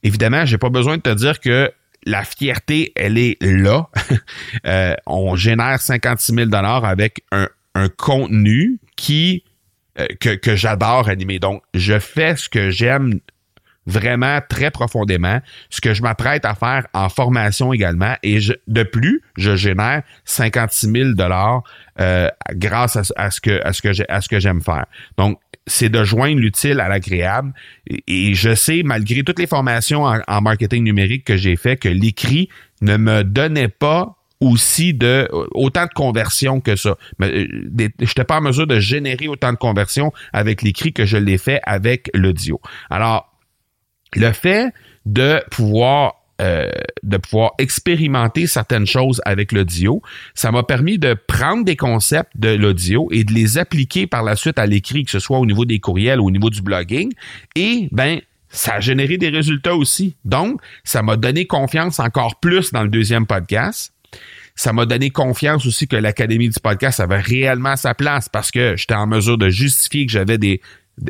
Évidemment, 0.03 0.45
j'ai 0.45 0.57
pas 0.57 0.69
besoin 0.69 0.97
de 0.97 1.01
te 1.01 1.13
dire 1.13 1.39
que 1.39 1.71
la 2.05 2.23
fierté, 2.23 2.91
elle 2.95 3.17
est 3.17 3.37
là. 3.41 3.89
Euh, 4.65 4.95
on 5.05 5.35
génère 5.35 5.79
56 5.79 6.33
000 6.33 6.45
dollars 6.47 6.85
avec 6.85 7.23
un, 7.31 7.49
un 7.75 7.89
contenu 7.89 8.79
qui 8.95 9.43
euh, 9.97 10.07
que, 10.19 10.55
j'adore 10.55 11.07
animer. 11.07 11.39
Donc, 11.39 11.61
je 11.73 11.99
fais 11.99 12.35
ce 12.35 12.49
que 12.49 12.69
j'aime 12.69 13.19
vraiment 13.85 14.39
très 14.49 14.69
profondément, 14.69 15.39
ce 15.69 15.79
que 15.79 15.93
je 15.93 16.01
m'apprête 16.01 16.43
à 16.43 16.53
faire 16.53 16.85
en 16.93 17.07
formation 17.07 17.71
également. 17.71 18.15
Et 18.21 18.41
je, 18.41 18.53
de 18.67 18.83
plus, 18.83 19.21
je 19.37 19.55
génère 19.55 20.03
56 20.25 20.91
000 20.91 21.09
dollars 21.13 21.63
euh, 22.01 22.29
grâce 22.51 22.97
à, 23.15 23.31
ce 23.31 23.39
que 23.39 23.63
à 23.63 23.71
ce 23.71 23.81
que 23.81 24.11
à 24.11 24.19
ce 24.19 24.27
que 24.27 24.39
j'aime 24.39 24.61
faire. 24.61 24.85
Donc 25.17 25.39
c'est 25.67 25.89
de 25.89 26.03
joindre 26.03 26.39
l'utile 26.39 26.79
à 26.79 26.87
l'agréable. 26.87 27.53
Et, 28.07 28.33
je 28.33 28.53
sais, 28.53 28.83
malgré 28.83 29.23
toutes 29.23 29.39
les 29.39 29.47
formations 29.47 30.03
en, 30.03 30.41
marketing 30.41 30.83
numérique 30.83 31.25
que 31.25 31.37
j'ai 31.37 31.55
fait, 31.55 31.77
que 31.77 31.89
l'écrit 31.89 32.49
ne 32.81 32.97
me 32.97 33.23
donnait 33.23 33.67
pas 33.67 34.17
aussi 34.41 34.93
de 34.93 35.27
autant 35.51 35.85
de 35.85 35.93
conversions 35.93 36.59
que 36.59 36.75
ça. 36.75 36.97
Mais 37.19 37.47
je 37.47 38.03
n'étais 38.03 38.23
pas 38.25 38.37
en 38.37 38.41
mesure 38.41 38.67
de 38.67 38.79
générer 38.79 39.27
autant 39.27 39.51
de 39.51 39.57
conversions 39.57 40.11
avec 40.33 40.61
l'écrit 40.61 40.93
que 40.93 41.05
je 41.05 41.17
l'ai 41.17 41.37
fait 41.37 41.61
avec 41.63 42.09
l'audio. 42.13 42.59
Alors, 42.89 43.33
le 44.13 44.31
fait 44.31 44.71
de 45.05 45.41
pouvoir 45.51 46.24
euh, 46.41 46.69
de 47.03 47.17
pouvoir 47.17 47.53
expérimenter 47.59 48.45
certaines 48.45 48.85
choses 48.85 49.21
avec 49.25 49.51
l'audio, 49.51 50.01
ça 50.33 50.51
m'a 50.51 50.63
permis 50.63 50.97
de 50.99 51.13
prendre 51.13 51.63
des 51.63 51.77
concepts 51.77 52.31
de 52.35 52.49
l'audio 52.49 53.07
et 53.11 53.23
de 53.23 53.33
les 53.33 53.57
appliquer 53.57 54.05
par 54.05 54.21
la 54.21 54.35
suite 54.35 54.59
à 54.59 54.65
l'écrit, 54.65 55.05
que 55.05 55.11
ce 55.11 55.19
soit 55.19 55.39
au 55.39 55.45
niveau 55.45 55.63
des 55.63 55.79
courriels 55.79 56.19
ou 56.19 56.27
au 56.27 56.31
niveau 56.31 56.49
du 56.49 56.61
blogging. 56.61 57.11
Et 57.55 57.87
ben 57.91 58.19
ça 58.49 58.75
a 58.75 58.79
généré 58.79 59.17
des 59.17 59.29
résultats 59.29 59.75
aussi. 59.75 60.15
Donc, 60.25 60.61
ça 60.83 61.01
m'a 61.03 61.17
donné 61.17 61.45
confiance 61.45 61.99
encore 61.99 62.39
plus 62.39 62.71
dans 62.71 62.83
le 62.83 62.89
deuxième 62.89 63.25
podcast. 63.25 63.93
Ça 64.55 64.71
m'a 64.71 64.85
donné 64.85 65.09
confiance 65.09 65.65
aussi 65.65 65.87
que 65.87 65.97
l'Académie 65.97 66.49
du 66.49 66.59
podcast 66.61 67.01
avait 67.01 67.19
réellement 67.19 67.75
sa 67.75 67.93
place 67.93 68.29
parce 68.29 68.51
que 68.51 68.75
j'étais 68.77 68.93
en 68.93 69.07
mesure 69.07 69.37
de 69.37 69.49
justifier 69.49 70.05
que 70.05 70.11
j'avais 70.11 70.37
des, 70.37 70.61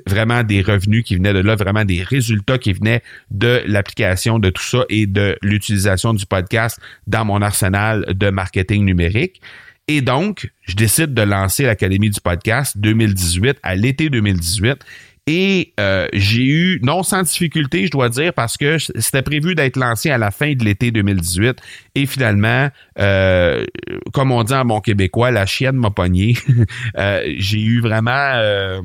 vraiment 0.08 0.44
des 0.44 0.62
revenus 0.62 1.04
qui 1.04 1.16
venaient 1.16 1.34
de 1.34 1.40
là, 1.40 1.56
vraiment 1.56 1.86
des 1.86 2.04
résultats 2.04 2.58
qui 2.58 2.74
venaient 2.74 3.02
de 3.32 3.62
l'application 3.66 4.40
de 4.40 4.50
tout 4.50 4.64
ça 4.64 4.86
et 4.90 5.06
de 5.08 5.38
l'utilisation 5.42 6.14
du 6.14 6.26
podcast 6.26 6.80
dans 7.08 7.26
mon 7.26 7.42
arsenal 7.42 8.06
de 8.14 8.30
marketing 8.30 8.86
numérique. 8.86 9.42
Et 9.88 10.02
donc, 10.02 10.50
je 10.64 10.76
décide 10.76 11.14
de 11.14 11.22
lancer 11.22 11.64
l'Académie 11.64 12.10
du 12.10 12.20
podcast 12.20 12.78
2018 12.78 13.58
à 13.62 13.76
l'été 13.76 14.10
2018. 14.10 14.84
Et 15.28 15.74
euh, 15.80 16.08
j'ai 16.14 16.44
eu, 16.44 16.80
non 16.84 17.02
sans 17.02 17.24
difficulté, 17.24 17.86
je 17.86 17.92
dois 17.92 18.10
dire, 18.10 18.32
parce 18.34 18.58
que 18.58 18.78
c'était 18.78 19.24
prévu 19.24 19.56
d'être 19.56 19.76
lancé 19.76 20.12
à 20.12 20.20
la 20.20 20.30
fin 20.30 20.54
de 20.54 20.64
l'été 20.64 20.92
2018. 20.92 21.58
Et 21.96 22.06
finalement, 22.06 22.70
euh, 23.00 23.66
comme 24.14 24.32
on 24.32 24.44
dit 24.44 24.54
en 24.54 24.66
bon 24.66 24.82
québécois, 24.82 25.32
la 25.32 25.48
chienne 25.48 25.78
m'a 25.78 25.90
pogné. 25.90 26.36
euh, 26.98 27.24
j'ai 27.38 27.60
eu 27.60 27.82
vraiment 27.82 28.12
euh, 28.36 28.82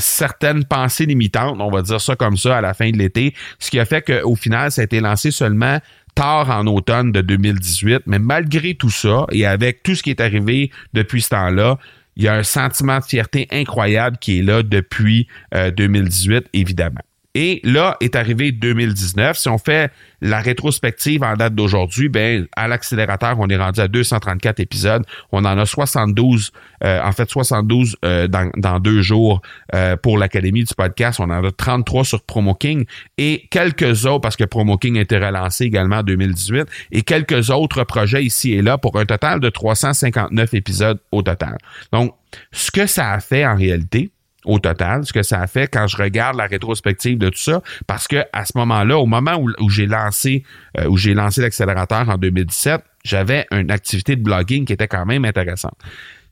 certaines 0.00 0.64
pensées 0.64 1.06
limitantes, 1.06 1.60
on 1.60 1.70
va 1.70 1.82
dire 1.82 2.00
ça 2.00 2.16
comme 2.16 2.36
ça, 2.36 2.58
à 2.58 2.60
la 2.60 2.74
fin 2.74 2.90
de 2.90 2.96
l'été, 2.96 3.34
ce 3.58 3.70
qui 3.70 3.78
a 3.78 3.84
fait 3.84 4.02
qu'au 4.02 4.34
final, 4.34 4.72
ça 4.72 4.80
a 4.80 4.84
été 4.84 5.00
lancé 5.00 5.30
seulement 5.30 5.78
tard 6.14 6.50
en 6.50 6.66
automne 6.66 7.12
de 7.12 7.20
2018. 7.20 8.02
Mais 8.06 8.18
malgré 8.18 8.74
tout 8.74 8.90
ça, 8.90 9.26
et 9.30 9.46
avec 9.46 9.82
tout 9.82 9.94
ce 9.94 10.02
qui 10.02 10.10
est 10.10 10.20
arrivé 10.20 10.70
depuis 10.92 11.22
ce 11.22 11.30
temps-là, 11.30 11.78
il 12.16 12.24
y 12.24 12.28
a 12.28 12.34
un 12.34 12.42
sentiment 12.42 12.98
de 12.98 13.04
fierté 13.04 13.46
incroyable 13.50 14.18
qui 14.18 14.40
est 14.40 14.42
là 14.42 14.62
depuis 14.62 15.28
2018, 15.52 16.34
euh, 16.34 16.40
évidemment. 16.52 17.00
Et 17.34 17.60
là 17.62 17.96
est 18.00 18.16
arrivé 18.16 18.50
2019. 18.50 19.38
Si 19.38 19.48
on 19.48 19.58
fait 19.58 19.92
la 20.20 20.40
rétrospective 20.40 21.22
en 21.22 21.34
date 21.34 21.54
d'aujourd'hui, 21.54 22.08
ben 22.08 22.46
à 22.56 22.66
l'accélérateur, 22.66 23.36
on 23.38 23.48
est 23.48 23.56
rendu 23.56 23.80
à 23.80 23.86
234 23.86 24.58
épisodes. 24.58 25.04
On 25.30 25.44
en 25.44 25.56
a 25.56 25.64
72, 25.64 26.50
euh, 26.82 27.00
en 27.02 27.12
fait 27.12 27.30
72 27.30 27.96
euh, 28.04 28.26
dans, 28.26 28.50
dans, 28.56 28.80
deux 28.80 29.00
jours 29.00 29.42
euh, 29.74 29.96
pour 29.96 30.18
l'Académie 30.18 30.64
du 30.64 30.74
podcast. 30.74 31.20
On 31.20 31.30
en 31.30 31.44
a 31.44 31.52
33 31.52 32.04
sur 32.04 32.22
Promo 32.22 32.54
King 32.54 32.84
et 33.16 33.46
quelques 33.50 34.06
autres, 34.06 34.20
parce 34.20 34.36
que 34.36 34.44
Promo 34.44 34.76
King 34.76 34.98
a 34.98 35.02
été 35.02 35.16
relancé 35.16 35.64
également 35.64 35.98
en 35.98 36.02
2018, 36.02 36.66
et 36.90 37.02
quelques 37.02 37.50
autres 37.50 37.84
projets 37.84 38.24
ici 38.24 38.54
et 38.54 38.62
là 38.62 38.76
pour 38.76 38.98
un 38.98 39.06
total 39.06 39.38
de 39.38 39.48
359 39.48 40.54
épisodes 40.54 40.98
au 41.12 41.22
total. 41.22 41.58
Donc, 41.92 42.14
ce 42.52 42.70
que 42.70 42.86
ça 42.86 43.12
a 43.12 43.20
fait 43.20 43.46
en 43.46 43.56
réalité, 43.56 44.10
au 44.44 44.58
total, 44.58 45.04
ce 45.04 45.12
que 45.12 45.22
ça 45.22 45.40
a 45.40 45.46
fait 45.46 45.68
quand 45.68 45.86
je 45.86 45.96
regarde 45.96 46.36
la 46.36 46.46
rétrospective 46.46 47.18
de 47.18 47.28
tout 47.28 47.38
ça, 47.38 47.62
parce 47.86 48.08
que 48.08 48.24
à 48.32 48.44
ce 48.44 48.52
moment-là, 48.56 48.98
au 48.98 49.06
moment 49.06 49.36
où, 49.36 49.70
j'ai 49.70 49.86
lancé 49.86 50.44
euh, 50.78 50.88
où 50.88 50.96
j'ai 50.96 51.14
lancé 51.14 51.40
l'accélérateur 51.40 52.08
en 52.08 52.16
2017, 52.16 52.82
j'avais 53.04 53.46
une 53.50 53.70
activité 53.70 54.16
de 54.16 54.22
blogging 54.22 54.64
qui 54.64 54.72
était 54.72 54.88
quand 54.88 55.06
même 55.06 55.24
intéressante. 55.24 55.76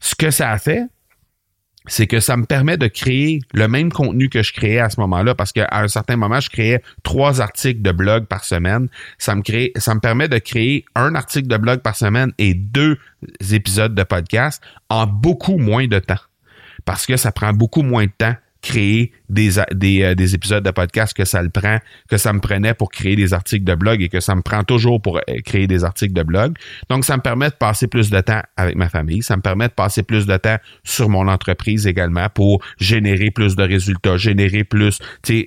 Ce 0.01 0.15
que 0.15 0.31
ça 0.31 0.51
a 0.51 0.59
fait, 0.59 0.83
c'est 1.87 2.07
que 2.07 2.21
ça 2.21 2.37
me 2.37 2.45
permet 2.45 2.77
de 2.77 2.87
créer 2.87 3.41
le 3.55 3.67
même 3.67 3.91
contenu 3.91 4.29
que 4.29 4.43
je 4.43 4.53
créais 4.53 4.79
à 4.79 4.91
ce 4.91 5.01
moment-là, 5.01 5.35
parce 5.35 5.53
qu'à 5.53 5.69
un 5.73 5.89
certain 5.89 6.17
moment, 6.17 6.41
je 6.41 6.51
créais 6.51 6.83
trois 7.03 7.41
articles 7.41 7.83
de 7.83 7.93
blog 7.93 8.27
par 8.27 8.45
semaine. 8.45 8.89
Ça 9.17 9.35
me 9.35 9.43
ça 9.77 9.95
me 9.95 10.01
permet 10.01 10.29
de 10.29 10.39
créer 10.39 10.85
un 10.95 11.15
article 11.15 11.49
de 11.49 11.57
blog 11.57 11.81
par 11.81 11.97
semaine 11.97 12.33
et 12.39 12.55
deux 12.55 12.99
épisodes 13.51 13.95
de 13.95 14.03
podcast 14.03 14.63
en 14.91 15.07
beaucoup 15.07 15.57
moins 15.57 15.87
de 15.87 15.99
temps 15.99 16.19
parce 16.85 17.07
que 17.07 17.17
ça 17.17 17.33
prend 17.33 17.53
beaucoup 17.53 17.83
moins 17.83 18.07
de 18.07 18.13
temps 18.17 18.35
créer 18.61 19.13
des, 19.29 19.51
des, 19.73 20.03
euh, 20.03 20.15
des, 20.15 20.35
épisodes 20.35 20.65
de 20.65 20.71
podcast 20.71 21.17
que 21.17 21.25
ça 21.25 21.43
le 21.43 21.51
prend, 21.51 21.79
que 22.09 22.17
ça 22.17 22.33
me 22.33 22.41
prenait 22.41 22.75
pour 22.75 22.91
créer 22.91 23.17
des 23.17 23.35
articles 23.35 23.65
de 23.65 23.75
blog 23.75 24.03
et 24.03 24.09
que 24.09 24.21
ça 24.21 24.35
me 24.35 24.43
prend 24.43 24.65
toujours 24.65 25.01
pour 25.01 25.19
euh, 25.19 25.21
créer 25.45 25.67
des 25.67 25.85
articles 25.85 26.15
de 26.15 26.23
blog. 26.23 26.57
Donc, 26.89 27.05
ça 27.05 27.17
me 27.17 27.23
permet 27.23 27.51
de 27.51 27.55
passer 27.55 27.87
plus 27.87 28.11
de 28.11 28.21
temps 28.21 28.41
avec 28.57 28.77
ma 28.77 28.89
famille. 28.89 29.23
Ça 29.23 29.37
me 29.37 29.43
permet 29.43 29.69
de 29.69 29.73
passer 29.73 30.03
plus 30.03 30.27
de 30.27 30.37
temps 30.37 30.57
sur 30.85 31.09
mon 31.09 31.29
entreprise 31.29 31.87
également 31.87 32.29
pour 32.29 32.63
générer 32.79 33.31
plus 33.31 33.57
de 33.57 33.63
résultats, 33.63 34.17
générer 34.17 34.65
plus, 34.65 34.99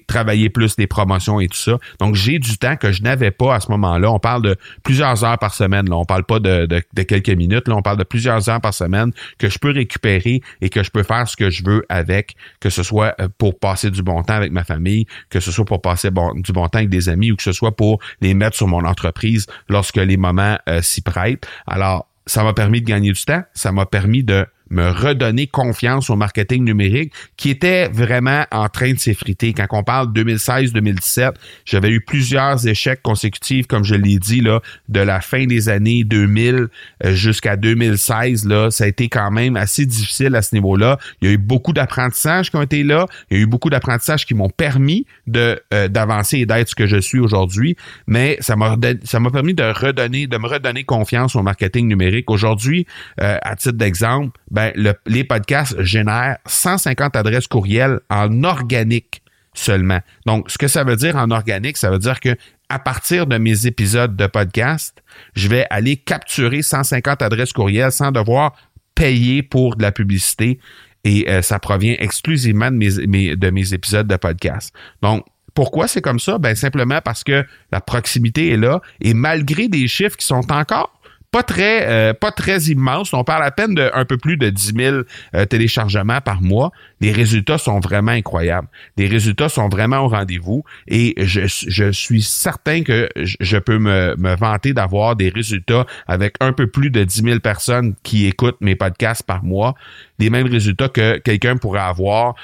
travailler 0.08 0.50
plus 0.50 0.76
des 0.76 0.88
promotions 0.88 1.40
et 1.40 1.48
tout 1.48 1.58
ça. 1.58 1.78
Donc, 2.00 2.16
j'ai 2.16 2.40
du 2.40 2.58
temps 2.58 2.76
que 2.76 2.92
je 2.92 3.02
n'avais 3.02 3.32
pas 3.32 3.56
à 3.56 3.60
ce 3.60 3.72
moment-là. 3.72 4.12
On 4.12 4.20
parle 4.20 4.44
de 4.44 4.56
plusieurs 4.84 5.24
heures 5.24 5.40
par 5.40 5.54
semaine. 5.54 5.90
Là. 5.90 5.98
On 5.98 6.06
parle 6.06 6.24
pas 6.24 6.40
de, 6.40 6.66
de, 6.66 6.82
de 6.94 7.04
quelques 7.04 7.30
minutes. 7.30 7.68
Là. 7.68 7.76
On 7.76 7.82
parle 7.82 7.98
de 7.98 8.04
plusieurs 8.04 8.50
heures 8.50 8.62
par 8.62 8.74
semaine 8.74 9.12
que 9.38 9.50
je 9.50 9.58
peux 9.60 9.72
récupérer 9.72 10.42
et 10.62 10.70
que 10.70 10.84
je 10.84 10.92
peux 10.92 11.04
faire 11.04 11.28
ce 11.28 11.36
que 11.36 11.50
je 11.50 11.64
veux 11.64 11.84
avec, 11.90 12.36
que 12.60 12.70
ce 12.70 12.84
soit 12.84 13.16
euh, 13.20 13.28
pour 13.38 13.58
passer 13.60 13.71
du 13.92 14.04
bon 14.04 14.24
temps 14.24 14.36
avec 14.36 14.52
ma 14.52 14.64
famille, 14.64 15.06
que 15.30 15.40
ce 15.40 15.52
soit 15.52 15.66
pour 15.66 15.82
passer 15.82 16.10
du 16.10 16.52
bon 16.52 16.68
temps 16.68 16.80
avec 16.80 16.90
des 16.90 17.10
amis 17.10 17.32
ou 17.32 17.36
que 17.36 17.44
ce 17.44 17.52
soit 17.52 17.76
pour 17.76 18.00
les 18.22 18.34
mettre 18.34 18.56
sur 18.56 18.68
mon 18.68 18.86
entreprise 18.86 19.48
lorsque 19.70 19.98
les 19.98 20.18
moments 20.18 20.58
euh, 20.68 20.82
s'y 20.82 21.02
prêtent. 21.02 21.48
Alors, 21.68 22.08
ça 22.26 22.44
m'a 22.44 22.54
permis 22.54 22.82
de 22.82 22.86
gagner 22.86 23.12
du 23.12 23.22
temps, 23.24 23.44
ça 23.54 23.72
m'a 23.72 23.86
permis 23.86 24.24
de 24.24 24.46
me 24.72 24.90
redonner 24.90 25.48
confiance 25.48 26.10
au 26.10 26.16
marketing 26.16 26.64
numérique 26.64 27.14
qui 27.38 27.50
était 27.50 27.90
vraiment 27.90 28.46
en 28.52 28.70
train 28.70 28.94
de 28.94 29.00
s'effriter. 29.00 29.54
Quand 29.54 29.68
on 29.72 29.84
parle 29.84 30.12
2016-2017, 30.14 31.34
j'avais 31.66 31.90
eu 31.90 32.02
plusieurs 32.02 32.66
échecs 32.68 33.02
consécutifs, 33.04 33.68
comme 33.68 33.84
je 33.84 33.96
l'ai 33.96 34.18
dit, 34.18 34.42
là, 34.42 34.62
de 34.90 35.02
la 35.02 35.22
fin 35.22 35.46
des 35.46 35.70
années 35.70 36.04
2000 36.04 36.68
euh, 37.04 37.14
jusqu'à 37.14 37.58
2016. 37.58 38.48
Là, 38.48 38.72
ça 38.72 38.86
a 38.86 38.88
été 38.88 39.10
quand 39.10 39.30
même 39.30 39.58
assez 39.58 39.86
difficile 39.86 40.36
à 40.36 40.42
ce 40.42 40.56
niveau-là. 40.56 40.98
Il 41.22 41.28
y 41.28 41.32
a 41.32 41.34
eu 41.34 41.38
beaucoup 41.38 41.74
d'apprentissages 41.74 42.50
qui 42.50 42.56
ont 42.56 42.62
été 42.62 42.84
là. 42.84 43.08
Il 43.30 43.38
y 43.38 43.40
a 43.42 43.44
eu 43.44 43.48
beaucoup 43.48 43.70
d'apprentissages 43.70 44.26
qui 44.26 44.34
m'ont 44.34 44.50
permis 44.50 45.06
de 45.28 45.62
euh, 45.74 45.88
d'avancer 45.88 46.40
et 46.40 46.46
d'être 46.46 46.70
ce 46.70 46.76
que 46.76 46.88
je 46.88 46.98
suis 46.98 47.20
aujourd'hui. 47.20 47.76
Mais 48.08 48.38
ça 48.40 48.56
m'a 48.56 48.78
permis 48.78 49.54
de 49.54 49.64
redonner, 49.64 50.28
de 50.28 50.38
me 50.38 50.48
redonner 50.48 50.84
confiance 50.86 51.36
au 51.36 51.44
marketing 51.44 51.88
numérique. 51.88 52.30
Aujourd'hui, 52.30 52.88
euh, 53.20 53.38
à 53.42 53.56
titre 53.56 53.78
d'exemple, 53.78 54.40
ben, 54.50 54.61
ben, 54.74 54.94
les 55.06 55.24
podcasts 55.24 55.82
génèrent 55.82 56.38
150 56.46 57.16
adresses 57.16 57.48
courriels 57.48 58.00
en 58.10 58.44
organique 58.44 59.22
seulement. 59.54 60.00
Donc, 60.26 60.50
ce 60.50 60.58
que 60.58 60.68
ça 60.68 60.84
veut 60.84 60.96
dire 60.96 61.16
en 61.16 61.32
organique, 61.32 61.78
ça 61.78 61.90
veut 61.90 62.00
dire 62.00 62.20
que 62.20 62.36
à 62.70 62.80
partir 62.80 63.28
de 63.28 63.38
mes 63.38 63.68
épisodes 63.68 64.16
de 64.16 64.28
podcast, 64.28 65.04
je 65.36 65.50
vais 65.50 65.66
aller 65.70 65.98
capturer 65.98 66.62
150 66.62 67.22
adresses 67.22 67.52
courriels 67.52 67.92
sans 67.92 68.12
devoir 68.12 68.54
payer 68.96 69.44
pour 69.44 69.76
de 69.76 69.82
la 69.82 69.92
publicité 69.92 70.60
et 71.04 71.30
euh, 71.30 71.42
ça 71.42 71.60
provient 71.60 71.96
exclusivement 72.00 72.72
de 72.72 72.78
mes, 72.78 73.36
de 73.36 73.50
mes 73.50 73.74
épisodes 73.74 74.08
de 74.08 74.16
podcast. 74.16 74.74
Donc, 75.02 75.26
pourquoi 75.54 75.88
c'est 75.88 76.02
comme 76.02 76.20
ça? 76.20 76.38
Ben, 76.38 76.56
simplement 76.56 77.02
parce 77.04 77.24
que 77.24 77.46
la 77.72 77.82
proximité 77.82 78.52
est 78.52 78.58
là 78.58 78.82
et 79.02 79.14
malgré 79.14 79.68
des 79.68 79.88
chiffres 79.88 80.16
qui 80.16 80.26
sont 80.26 80.50
encore 80.52 81.01
pas 81.32 81.44
très, 81.44 81.88
euh, 81.88 82.14
pas 82.14 82.32
très 82.32 82.60
immense. 82.64 83.14
On 83.14 83.24
parle 83.24 83.44
à 83.44 83.52
peine 83.52 83.74
de 83.74 83.90
un 83.94 84.06
peu 84.06 84.18
plus 84.18 84.38
de 84.38 84.50
10 84.50 84.74
000 84.76 84.98
euh, 85.34 85.46
téléchargements 85.46 86.20
par 86.20 86.42
mois. 86.42 86.72
Les 87.00 87.12
résultats 87.12 87.58
sont 87.58 87.80
vraiment 87.80 88.12
incroyables. 88.12 88.68
Les 88.98 89.08
résultats 89.08 89.50
sont 89.50 89.70
vraiment 89.70 90.00
au 90.00 90.10
rendez-vous 90.10 90.64
et 90.88 91.16
je, 91.18 91.92
suis 91.92 92.22
certain 92.22 92.84
que 92.84 93.10
je 93.16 93.58
peux 93.58 93.80
me, 93.80 94.16
me 94.18 94.36
vanter 94.36 94.74
d'avoir 94.74 95.16
des 95.16 95.30
résultats 95.30 95.86
avec 96.08 96.36
un 96.42 96.54
peu 96.54 96.68
plus 96.68 96.90
de 96.90 97.04
10 97.04 97.24
000 97.24 97.40
personnes 97.40 97.96
qui 98.04 98.28
écoutent 98.28 98.60
mes 98.60 98.76
podcasts 98.76 99.24
par 99.24 99.44
mois. 99.44 99.74
Les 100.20 100.30
mêmes 100.30 100.48
résultats 100.48 100.90
que 100.90 101.18
quelqu'un 101.18 101.58
pourrait 101.58 101.80
avoir 101.80 102.36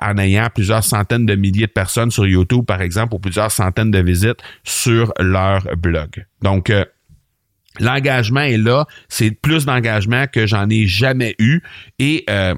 en 0.00 0.18
ayant 0.18 0.48
plusieurs 0.52 0.84
centaines 0.84 1.26
de 1.26 1.34
milliers 1.34 1.66
de 1.66 1.72
personnes 1.72 2.10
sur 2.10 2.26
YouTube, 2.26 2.64
par 2.64 2.80
exemple, 2.80 3.14
ou 3.14 3.18
plusieurs 3.18 3.50
centaines 3.50 3.90
de 3.90 4.00
visites 4.00 4.40
sur 4.64 5.12
leur 5.18 5.62
blog. 5.76 6.26
Donc, 6.42 6.70
euh, 6.70 6.84
l'engagement 7.80 8.40
est 8.40 8.58
là. 8.58 8.86
C'est 9.08 9.30
plus 9.30 9.66
d'engagement 9.66 10.26
que 10.26 10.46
j'en 10.46 10.68
ai 10.68 10.86
jamais 10.86 11.34
eu. 11.38 11.62
Et 11.98 12.24
euh, 12.30 12.54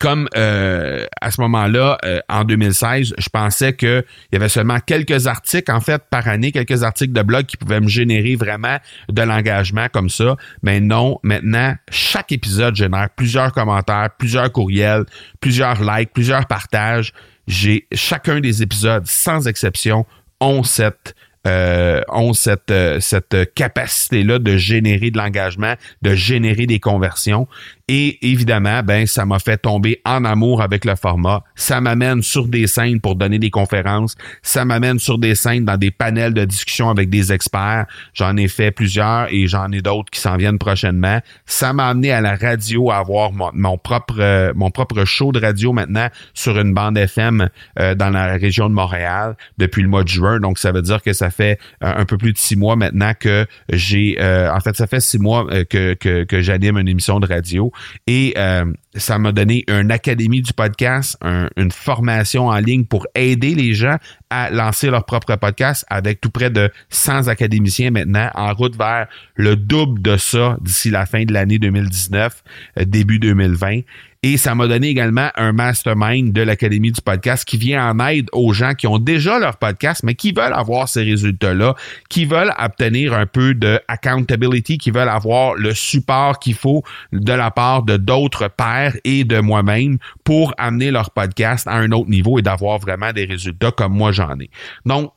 comme 0.00 0.28
euh, 0.34 1.04
à 1.20 1.30
ce 1.30 1.40
moment-là, 1.42 1.98
euh, 2.04 2.20
en 2.30 2.44
2016, 2.44 3.14
je 3.18 3.28
pensais 3.28 3.76
qu'il 3.76 4.02
y 4.32 4.36
avait 4.36 4.48
seulement 4.48 4.78
quelques 4.80 5.26
articles, 5.26 5.70
en 5.70 5.80
fait, 5.80 6.02
par 6.10 6.26
année, 6.26 6.52
quelques 6.52 6.82
articles 6.82 7.12
de 7.12 7.22
blog 7.22 7.44
qui 7.44 7.58
pouvaient 7.58 7.80
me 7.80 7.88
générer 7.88 8.34
vraiment 8.34 8.78
de 9.10 9.22
l'engagement 9.22 9.88
comme 9.92 10.08
ça. 10.08 10.36
Mais 10.62 10.80
non, 10.80 11.18
maintenant, 11.22 11.74
chaque 11.90 12.32
épisode 12.32 12.74
génère 12.74 13.10
plusieurs 13.14 13.52
commentaires, 13.52 14.08
plusieurs 14.18 14.50
courriels, 14.50 15.04
plusieurs 15.40 15.82
likes, 15.82 16.14
plusieurs 16.14 16.46
partages. 16.46 17.12
J'ai 17.46 17.86
chacun 17.92 18.40
des 18.40 18.62
épisodes, 18.62 19.06
sans 19.06 19.48
exception, 19.48 20.06
ont 20.40 20.62
cette 20.62 21.14
euh, 21.46 22.02
ont 22.08 22.34
cette, 22.34 22.70
euh, 22.70 23.00
cette 23.00 23.54
capacité-là 23.54 24.38
de 24.38 24.56
générer 24.56 25.10
de 25.10 25.16
l'engagement, 25.16 25.74
de 26.02 26.14
générer 26.14 26.66
des 26.66 26.80
conversions. 26.80 27.48
Et 27.92 28.24
évidemment, 28.30 28.84
ben, 28.84 29.04
ça 29.04 29.26
m'a 29.26 29.40
fait 29.40 29.56
tomber 29.56 30.00
en 30.04 30.24
amour 30.24 30.62
avec 30.62 30.84
le 30.84 30.94
format. 30.94 31.42
Ça 31.56 31.80
m'amène 31.80 32.22
sur 32.22 32.46
des 32.46 32.68
scènes 32.68 33.00
pour 33.00 33.16
donner 33.16 33.40
des 33.40 33.50
conférences. 33.50 34.14
Ça 34.42 34.64
m'amène 34.64 35.00
sur 35.00 35.18
des 35.18 35.34
scènes 35.34 35.64
dans 35.64 35.76
des 35.76 35.90
panels 35.90 36.32
de 36.32 36.44
discussion 36.44 36.88
avec 36.88 37.10
des 37.10 37.32
experts. 37.32 37.86
J'en 38.14 38.36
ai 38.36 38.46
fait 38.46 38.70
plusieurs 38.70 39.26
et 39.32 39.48
j'en 39.48 39.72
ai 39.72 39.82
d'autres 39.82 40.08
qui 40.10 40.20
s'en 40.20 40.36
viennent 40.36 40.60
prochainement. 40.60 41.18
Ça 41.46 41.72
m'a 41.72 41.88
amené 41.88 42.12
à 42.12 42.20
la 42.20 42.36
radio 42.36 42.92
à 42.92 42.98
avoir 42.98 43.32
mon, 43.32 43.76
propre, 43.76 44.20
euh, 44.20 44.52
mon 44.54 44.70
propre 44.70 45.04
show 45.04 45.32
de 45.32 45.40
radio 45.40 45.72
maintenant 45.72 46.06
sur 46.32 46.60
une 46.60 46.72
bande 46.72 46.96
FM 46.96 47.48
euh, 47.80 47.96
dans 47.96 48.10
la 48.10 48.34
région 48.34 48.68
de 48.68 48.74
Montréal 48.74 49.34
depuis 49.58 49.82
le 49.82 49.88
mois 49.88 50.04
de 50.04 50.08
juin. 50.08 50.38
Donc, 50.38 50.60
ça 50.60 50.70
veut 50.70 50.82
dire 50.82 51.02
que 51.02 51.12
ça 51.12 51.30
fait 51.30 51.58
euh, 51.82 51.92
un 51.92 52.04
peu 52.04 52.16
plus 52.16 52.32
de 52.32 52.38
six 52.38 52.54
mois 52.54 52.76
maintenant 52.76 53.14
que 53.18 53.46
j'ai, 53.68 54.16
en 54.20 54.60
fait, 54.60 54.76
ça 54.76 54.86
fait 54.86 55.00
six 55.00 55.18
mois 55.18 55.44
que, 55.68 55.94
que, 55.94 56.22
que 56.22 56.40
j'anime 56.40 56.78
une 56.78 56.86
émission 56.86 57.18
de 57.18 57.26
radio. 57.26 57.72
Et 58.06 58.34
euh, 58.36 58.64
ça 58.94 59.18
m'a 59.18 59.32
donné 59.32 59.64
une 59.68 59.90
académie 59.90 60.42
du 60.42 60.52
podcast, 60.52 61.16
une 61.22 61.70
formation 61.70 62.48
en 62.48 62.58
ligne 62.58 62.84
pour 62.84 63.06
aider 63.14 63.54
les 63.54 63.74
gens 63.74 63.96
à 64.30 64.50
lancer 64.50 64.90
leur 64.90 65.04
propre 65.04 65.36
podcast 65.36 65.84
avec 65.88 66.20
tout 66.20 66.30
près 66.30 66.50
de 66.50 66.70
100 66.88 67.28
académiciens 67.28 67.90
maintenant 67.90 68.30
en 68.34 68.52
route 68.54 68.76
vers 68.76 69.06
le 69.34 69.56
double 69.56 70.00
de 70.02 70.16
ça 70.16 70.56
d'ici 70.60 70.90
la 70.90 71.06
fin 71.06 71.24
de 71.24 71.32
l'année 71.32 71.58
2019, 71.58 72.42
euh, 72.78 72.84
début 72.84 73.18
2020. 73.18 73.80
Et 74.22 74.36
ça 74.36 74.54
m'a 74.54 74.68
donné 74.68 74.88
également 74.88 75.30
un 75.34 75.52
mastermind 75.52 76.34
de 76.34 76.42
l'Académie 76.42 76.92
du 76.92 77.00
podcast 77.00 77.42
qui 77.46 77.56
vient 77.56 77.90
en 77.90 78.06
aide 78.06 78.28
aux 78.32 78.52
gens 78.52 78.74
qui 78.74 78.86
ont 78.86 78.98
déjà 78.98 79.38
leur 79.38 79.56
podcast, 79.56 80.02
mais 80.04 80.14
qui 80.14 80.32
veulent 80.32 80.52
avoir 80.52 80.90
ces 80.90 81.04
résultats-là, 81.04 81.74
qui 82.10 82.26
veulent 82.26 82.52
obtenir 82.58 83.14
un 83.14 83.24
peu 83.24 83.54
de 83.54 83.80
accountability, 83.88 84.76
qui 84.76 84.90
veulent 84.90 85.08
avoir 85.08 85.54
le 85.54 85.72
support 85.72 86.38
qu'il 86.38 86.54
faut 86.54 86.82
de 87.14 87.32
la 87.32 87.50
part 87.50 87.82
de 87.82 87.96
d'autres 87.96 88.48
pairs 88.48 88.94
et 89.04 89.24
de 89.24 89.40
moi-même 89.40 89.96
pour 90.22 90.52
amener 90.58 90.90
leur 90.90 91.12
podcast 91.12 91.66
à 91.66 91.76
un 91.76 91.90
autre 91.90 92.10
niveau 92.10 92.38
et 92.38 92.42
d'avoir 92.42 92.78
vraiment 92.78 93.14
des 93.14 93.24
résultats 93.24 93.70
comme 93.72 93.94
moi 93.94 94.12
j'en 94.12 94.38
ai. 94.38 94.50
Donc, 94.84 95.14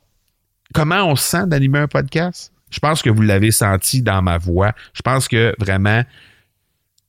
comment 0.72 1.04
on 1.10 1.14
se 1.14 1.28
sent 1.28 1.46
d'animer 1.46 1.80
un 1.80 1.88
podcast? 1.88 2.54
Je 2.70 2.78
pense 2.78 3.02
que 3.02 3.10
vous 3.10 3.22
l'avez 3.22 3.50
senti 3.50 4.00
dans 4.00 4.22
ma 4.22 4.38
voix. 4.38 4.72
Je 4.94 5.02
pense 5.02 5.28
que 5.28 5.54
vraiment, 5.58 6.02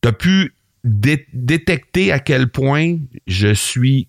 tu 0.02 0.10
as 0.10 0.12
pu 0.12 0.54
détecter 0.86 2.12
à 2.12 2.20
quel 2.20 2.50
point 2.50 2.98
je 3.28 3.54
suis 3.54 4.08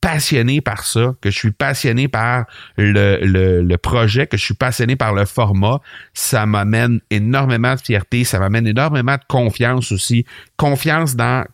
passionné 0.00 0.60
par 0.60 0.84
ça, 0.86 1.14
que 1.20 1.30
je 1.30 1.36
suis 1.36 1.50
passionné 1.50 2.06
par 2.06 2.44
le, 2.76 3.76
projet, 3.76 4.28
que 4.28 4.36
je 4.36 4.44
suis 4.44 4.54
passionné 4.54 4.94
par 4.94 5.12
le 5.14 5.24
format, 5.24 5.80
ça 6.14 6.46
m'amène 6.46 7.00
énormément 7.10 7.74
de 7.74 7.80
fierté, 7.80 8.22
ça 8.22 8.38
m'amène 8.38 8.68
énormément 8.68 9.16
de 9.16 9.24
confiance 9.26 9.90
aussi, 9.90 10.24
confiance 10.56 11.16
dans 11.16 11.44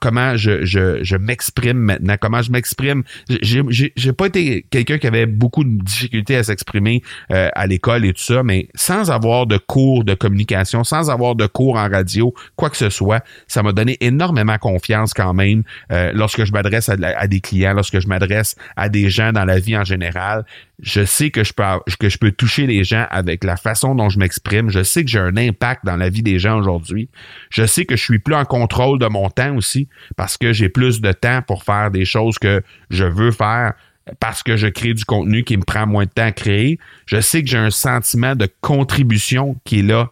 comment 0.00 0.36
je, 0.36 0.64
je, 0.64 1.02
je 1.02 1.16
m'exprime 1.16 1.78
maintenant, 1.78 2.16
comment 2.20 2.42
je 2.42 2.50
m'exprime. 2.50 3.02
J'ai 3.28 4.12
pas 4.12 4.26
été 4.26 4.66
quelqu'un 4.70 4.98
qui 4.98 5.06
avait 5.06 5.26
beaucoup 5.26 5.64
de 5.64 5.82
difficultés 5.82 6.36
à 6.36 6.42
s'exprimer 6.44 7.02
euh, 7.32 7.48
à 7.54 7.66
l'école 7.66 8.04
et 8.04 8.12
tout 8.12 8.22
ça, 8.22 8.42
mais 8.42 8.68
sans 8.74 9.10
avoir 9.10 9.46
de 9.46 9.56
cours 9.56 10.04
de 10.04 10.14
communication, 10.14 10.84
sans 10.84 11.10
avoir 11.10 11.34
de 11.34 11.46
cours 11.46 11.76
en 11.76 11.88
radio, 11.88 12.34
quoi 12.56 12.70
que 12.70 12.76
ce 12.76 12.90
soit, 12.90 13.24
ça 13.46 13.62
m'a 13.62 13.72
donné 13.72 13.96
énormément 14.00 14.58
confiance 14.58 15.14
quand 15.14 15.34
même 15.34 15.62
euh, 15.92 16.12
lorsque 16.14 16.44
je 16.44 16.52
m'adresse 16.52 16.88
à, 16.88 16.96
à, 17.16 17.26
des 17.26 17.40
clients, 17.40 17.74
lorsque 17.74 18.00
je 18.00 18.06
m'adresse 18.06 18.56
à 18.76 18.88
des 18.88 19.08
gens 19.08 19.32
dans 19.32 19.44
la 19.44 19.58
vie 19.58 19.76
en 19.76 19.84
général 19.84 20.44
je 20.80 21.04
sais 21.04 21.30
que 21.30 21.44
je 21.44 21.52
peux 21.52 21.62
que 21.98 22.08
je 22.08 22.18
peux 22.18 22.32
toucher 22.32 22.66
les 22.66 22.84
gens 22.84 23.06
avec 23.10 23.44
la 23.44 23.56
façon 23.56 23.94
dont 23.94 24.08
je 24.08 24.18
m'exprime. 24.18 24.70
Je 24.70 24.82
sais 24.82 25.04
que 25.04 25.10
j'ai 25.10 25.20
un 25.20 25.36
impact 25.36 25.84
dans 25.84 25.96
la 25.96 26.08
vie 26.08 26.22
des 26.22 26.38
gens 26.38 26.58
aujourd'hui. 26.58 27.08
Je 27.50 27.64
sais 27.64 27.84
que 27.84 27.96
je 27.96 28.02
suis 28.02 28.18
plus 28.18 28.34
en 28.34 28.44
contrôle 28.44 28.98
de 28.98 29.06
mon 29.06 29.30
temps 29.30 29.54
aussi 29.56 29.88
parce 30.16 30.36
que 30.36 30.52
j'ai 30.52 30.68
plus 30.68 31.00
de 31.00 31.12
temps 31.12 31.42
pour 31.42 31.62
faire 31.62 31.90
des 31.90 32.04
choses 32.04 32.38
que 32.38 32.62
je 32.90 33.04
veux 33.04 33.30
faire 33.30 33.74
parce 34.20 34.42
que 34.42 34.56
je 34.56 34.66
crée 34.66 34.94
du 34.94 35.04
contenu 35.04 35.44
qui 35.44 35.56
me 35.56 35.62
prend 35.62 35.86
moins 35.86 36.04
de 36.04 36.10
temps 36.10 36.26
à 36.26 36.32
créer. 36.32 36.78
Je 37.06 37.20
sais 37.20 37.42
que 37.42 37.48
j'ai 37.48 37.58
un 37.58 37.70
sentiment 37.70 38.34
de 38.34 38.48
contribution 38.60 39.56
qui 39.64 39.80
est 39.80 39.82
là 39.82 40.10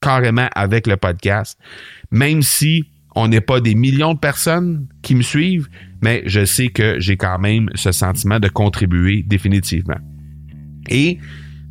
carrément 0.00 0.48
avec 0.54 0.86
le 0.86 0.96
podcast. 0.96 1.58
Même 2.10 2.42
si 2.42 2.86
on 3.16 3.28
n'est 3.28 3.40
pas 3.40 3.60
des 3.60 3.74
millions 3.74 4.14
de 4.14 4.18
personnes 4.18 4.86
qui 5.02 5.14
me 5.14 5.22
suivent, 5.22 5.68
mais 6.02 6.22
je 6.26 6.44
sais 6.44 6.68
que 6.68 7.00
j'ai 7.00 7.16
quand 7.16 7.38
même 7.38 7.68
ce 7.74 7.92
sentiment 7.92 8.38
de 8.38 8.48
contribuer 8.48 9.22
définitivement. 9.26 9.98
Et 10.88 11.18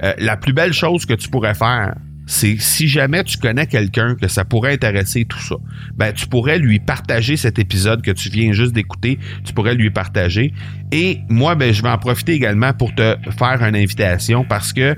euh, 0.04 0.14
la 0.18 0.38
plus 0.38 0.54
belle 0.54 0.74
chose 0.74 1.06
que 1.06 1.14
tu 1.14 1.30
pourrais 1.30 1.56
faire, 1.56 1.96
c'est 2.30 2.58
si 2.60 2.88
jamais 2.88 3.24
tu 3.24 3.40
connais 3.40 3.66
quelqu'un 3.66 4.16
que 4.16 4.28
ça 4.28 4.46
pourrait 4.46 4.74
intéresser 4.74 5.26
tout 5.26 5.40
ça, 5.40 5.56
ben 5.96 6.14
tu 6.14 6.28
pourrais 6.28 6.60
lui 6.60 6.80
partager 6.80 7.38
cet 7.38 7.58
épisode 7.58 8.04
que 8.04 8.12
tu 8.12 8.30
viens 8.30 8.52
juste 8.52 8.72
d'écouter, 8.74 9.18
tu 9.44 9.52
pourrais 9.52 9.74
lui 9.74 9.90
partager. 9.90 10.54
Et 10.92 11.22
moi, 11.30 11.54
ben, 11.54 11.72
je 11.72 11.84
vais 11.84 11.90
en 11.90 11.98
profiter 11.98 12.34
également 12.34 12.74
pour 12.74 12.94
te 12.96 13.16
faire 13.38 13.62
une 13.62 13.76
invitation 13.76 14.44
parce 14.44 14.74
que 14.74 14.96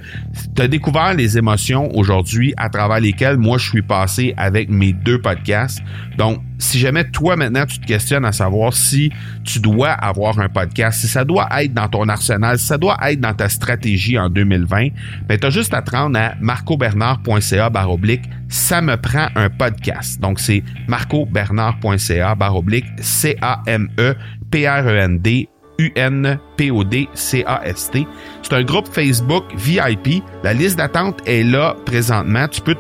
tu 0.56 0.62
as 0.62 0.68
découvert 0.68 1.14
les 1.14 1.38
émotions 1.38 1.94
aujourd'hui 1.96 2.54
à 2.56 2.70
travers 2.70 3.02
lesquelles 3.02 3.38
moi 3.38 3.58
je 3.58 3.70
suis 3.70 3.82
passé 3.82 4.34
avec 4.38 4.70
mes 4.70 4.94
deux 4.94 5.20
podcasts. 5.20 5.82
Donc, 6.18 6.42
si 6.60 6.80
jamais 6.80 7.04
toi 7.10 7.36
maintenant 7.36 7.66
tu 7.66 7.80
te 7.80 7.86
questionnes 7.86 8.24
à 8.24 8.32
savoir 8.32 8.74
si 8.74 9.12
tu 9.44 9.60
dois 9.60 9.90
avoir 9.90 10.40
un 10.40 10.48
podcast, 10.48 11.02
si 11.02 11.08
ça 11.08 11.26
doit 11.26 11.50
être 11.62 11.74
dans 11.74 11.90
ton 11.90 12.08
arsenal, 12.08 12.58
si 12.58 12.68
ça 12.68 12.78
doit 12.78 12.98
être 13.10 13.20
dans 13.20 13.34
ta 13.34 13.50
stratégie 13.50 14.18
en 14.18 14.30
2020, 14.30 14.90
ben 15.28 15.40
tu 15.40 15.48
as 15.48 15.50
juste 15.50 15.74
à 15.74 15.82
te 15.82 15.92
rendre 15.92 16.18
à 16.18 16.36
marcobernard.ca 16.40 17.70
baroblique 17.70 18.24
ça 18.52 18.82
me 18.82 18.98
prend 18.98 19.28
un 19.36 19.50
podcast. 19.50 20.20
Donc 20.20 20.40
c'est 20.40 20.64
marcobernard.ca 20.88 22.36
baroblique 22.36 22.86
C 23.00 23.38
A 23.42 23.64
M 23.66 23.90
E 23.98 24.14
P 24.52 24.68
R 24.68 24.86
E 24.86 24.98
N 24.98 25.20
D 25.20 25.48
U-N-P-O-D-C-A-S-T. 25.82 28.08
C'est 28.44 28.54
un 28.54 28.64
groupe 28.64 28.88
Facebook 28.88 29.46
VIP. 29.56 30.24
La 30.44 30.54
liste 30.54 30.78
d'attente 30.78 31.20
est 31.26 31.44
là 31.44 31.76
présentement. 31.86 32.48
Tu 32.48 32.62
peux 32.62 32.76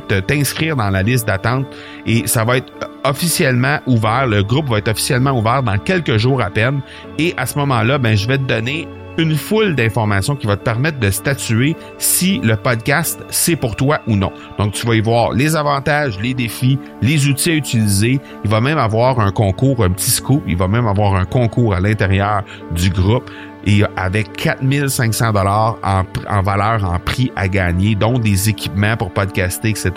t'inscrire 0.00 0.76
dans 0.76 0.90
la 0.90 1.02
liste 1.02 1.26
d'attente 1.26 1.66
et 2.06 2.26
ça 2.26 2.44
va 2.44 2.58
être 2.58 2.72
officiellement 3.04 3.78
ouvert. 3.86 4.26
Le 4.26 4.42
groupe 4.42 4.68
va 4.68 4.76
être 4.78 4.88
officiellement 4.88 5.32
ouvert 5.32 5.62
dans 5.62 5.78
quelques 5.78 6.18
jours 6.18 6.42
à 6.42 6.50
peine. 6.50 6.80
Et 7.18 7.32
à 7.36 7.46
ce 7.46 7.58
moment-là, 7.58 7.98
ben, 7.98 8.16
je 8.16 8.28
vais 8.28 8.38
te 8.38 8.44
donner 8.44 8.86
une 9.18 9.36
foule 9.36 9.74
d'informations 9.74 10.36
qui 10.36 10.46
va 10.46 10.56
te 10.56 10.64
permettre 10.64 10.98
de 10.98 11.10
statuer 11.10 11.76
si 11.98 12.38
le 12.40 12.56
podcast 12.56 13.20
c'est 13.30 13.56
pour 13.56 13.76
toi 13.76 14.00
ou 14.06 14.16
non. 14.16 14.32
Donc 14.58 14.72
tu 14.72 14.86
vas 14.86 14.94
y 14.94 15.00
voir 15.00 15.32
les 15.32 15.56
avantages, 15.56 16.18
les 16.20 16.34
défis, 16.34 16.78
les 17.00 17.28
outils 17.28 17.50
à 17.50 17.54
utiliser. 17.54 18.20
Il 18.44 18.50
va 18.50 18.60
même 18.60 18.78
avoir 18.78 19.20
un 19.20 19.32
concours, 19.32 19.84
un 19.84 19.90
petit 19.90 20.10
scoop. 20.10 20.42
Il 20.46 20.56
va 20.56 20.68
même 20.68 20.86
avoir 20.86 21.14
un 21.14 21.24
concours 21.24 21.74
à 21.74 21.80
l'intérieur 21.80 22.42
du 22.72 22.90
groupe 22.90 23.30
et 23.66 23.82
avec 23.96 24.32
4500 24.32 25.32
dollars 25.32 25.78
en, 25.82 26.02
en, 26.28 26.42
valeur 26.42 26.84
en 26.84 26.98
prix 26.98 27.30
à 27.36 27.48
gagner, 27.48 27.94
dont 27.94 28.18
des 28.18 28.48
équipements 28.48 28.96
pour 28.96 29.10
podcaster, 29.12 29.70
etc. 29.70 29.92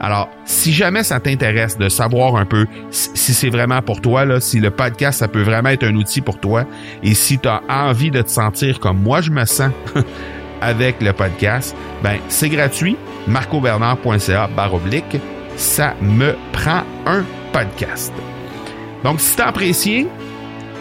Alors, 0.00 0.28
si 0.44 0.72
jamais 0.72 1.02
ça 1.02 1.20
t'intéresse 1.20 1.78
de 1.78 1.88
savoir 1.88 2.36
un 2.36 2.44
peu 2.44 2.66
si 2.90 3.34
c'est 3.34 3.50
vraiment 3.50 3.82
pour 3.82 4.00
toi, 4.00 4.24
là, 4.24 4.40
si 4.40 4.60
le 4.60 4.70
podcast, 4.70 5.20
ça 5.20 5.28
peut 5.28 5.42
vraiment 5.42 5.70
être 5.70 5.84
un 5.84 5.94
outil 5.96 6.20
pour 6.20 6.38
toi, 6.38 6.64
et 7.02 7.14
si 7.14 7.38
tu 7.38 7.48
as 7.48 7.62
envie 7.68 8.10
de 8.10 8.22
te 8.22 8.30
sentir 8.30 8.80
comme 8.80 9.00
moi 9.00 9.20
je 9.20 9.30
me 9.30 9.44
sens, 9.44 9.72
avec 10.60 11.00
le 11.00 11.12
podcast, 11.12 11.76
ben 12.02 12.18
c'est 12.28 12.48
gratuit. 12.48 12.96
marcobernard.ca 13.26 14.48
barre 14.56 14.74
oblique. 14.74 15.18
Ça 15.56 15.94
me 16.00 16.34
prend 16.52 16.82
un 17.06 17.24
podcast. 17.52 18.12
Donc, 19.04 19.20
si 19.20 19.36
t'as 19.36 19.46
apprécié, 19.46 20.06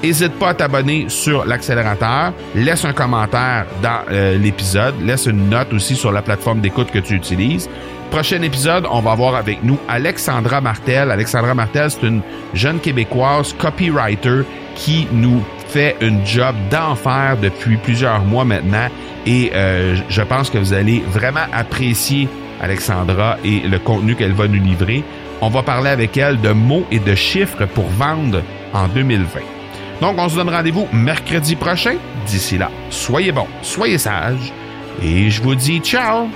N'hésite 0.03 0.33
pas 0.33 0.49
à 0.49 0.53
t'abonner 0.53 1.05
sur 1.09 1.45
l'accélérateur. 1.45 2.31
Laisse 2.55 2.85
un 2.85 2.93
commentaire 2.93 3.65
dans 3.81 4.01
euh, 4.11 4.37
l'épisode. 4.37 4.95
Laisse 5.03 5.25
une 5.25 5.49
note 5.49 5.73
aussi 5.73 5.95
sur 5.95 6.11
la 6.11 6.21
plateforme 6.21 6.61
d'écoute 6.61 6.91
que 6.91 6.99
tu 6.99 7.13
utilises. 7.15 7.67
Prochain 8.11 8.41
épisode, 8.41 8.85
on 8.89 9.01
va 9.01 9.15
voir 9.15 9.35
avec 9.35 9.63
nous 9.63 9.77
Alexandra 9.89 10.61
Martel. 10.61 11.11
Alexandra 11.11 11.53
Martel, 11.53 11.91
c'est 11.91 12.03
une 12.07 12.21
jeune 12.53 12.79
québécoise 12.79 13.53
copywriter 13.53 14.43
qui 14.75 15.07
nous 15.11 15.43
fait 15.67 15.97
une 15.99 16.25
job 16.25 16.55
d'enfer 16.71 17.35
depuis 17.41 17.77
plusieurs 17.77 18.21
mois 18.21 18.45
maintenant. 18.45 18.87
Et 19.25 19.51
euh, 19.53 19.97
je 20.07 20.21
pense 20.21 20.49
que 20.49 20.57
vous 20.57 20.73
allez 20.73 21.03
vraiment 21.09 21.45
apprécier 21.51 22.29
Alexandra 22.61 23.37
et 23.43 23.59
le 23.59 23.79
contenu 23.79 24.15
qu'elle 24.15 24.33
va 24.33 24.47
nous 24.47 24.63
livrer. 24.63 25.03
On 25.41 25.49
va 25.49 25.63
parler 25.63 25.89
avec 25.89 26.15
elle 26.17 26.39
de 26.39 26.51
mots 26.51 26.85
et 26.91 26.99
de 26.99 27.13
chiffres 27.13 27.65
pour 27.65 27.87
vendre 27.89 28.41
en 28.73 28.87
2020. 28.87 29.56
Donc, 30.01 30.15
on 30.17 30.29
se 30.29 30.35
donne 30.35 30.49
rendez-vous 30.49 30.87
mercredi 30.93 31.55
prochain. 31.55 31.95
D'ici 32.27 32.57
là, 32.57 32.69
soyez 32.89 33.31
bons, 33.31 33.47
soyez 33.61 33.97
sages, 33.97 34.53
et 35.01 35.29
je 35.29 35.41
vous 35.41 35.55
dis 35.55 35.79
ciao! 35.79 36.27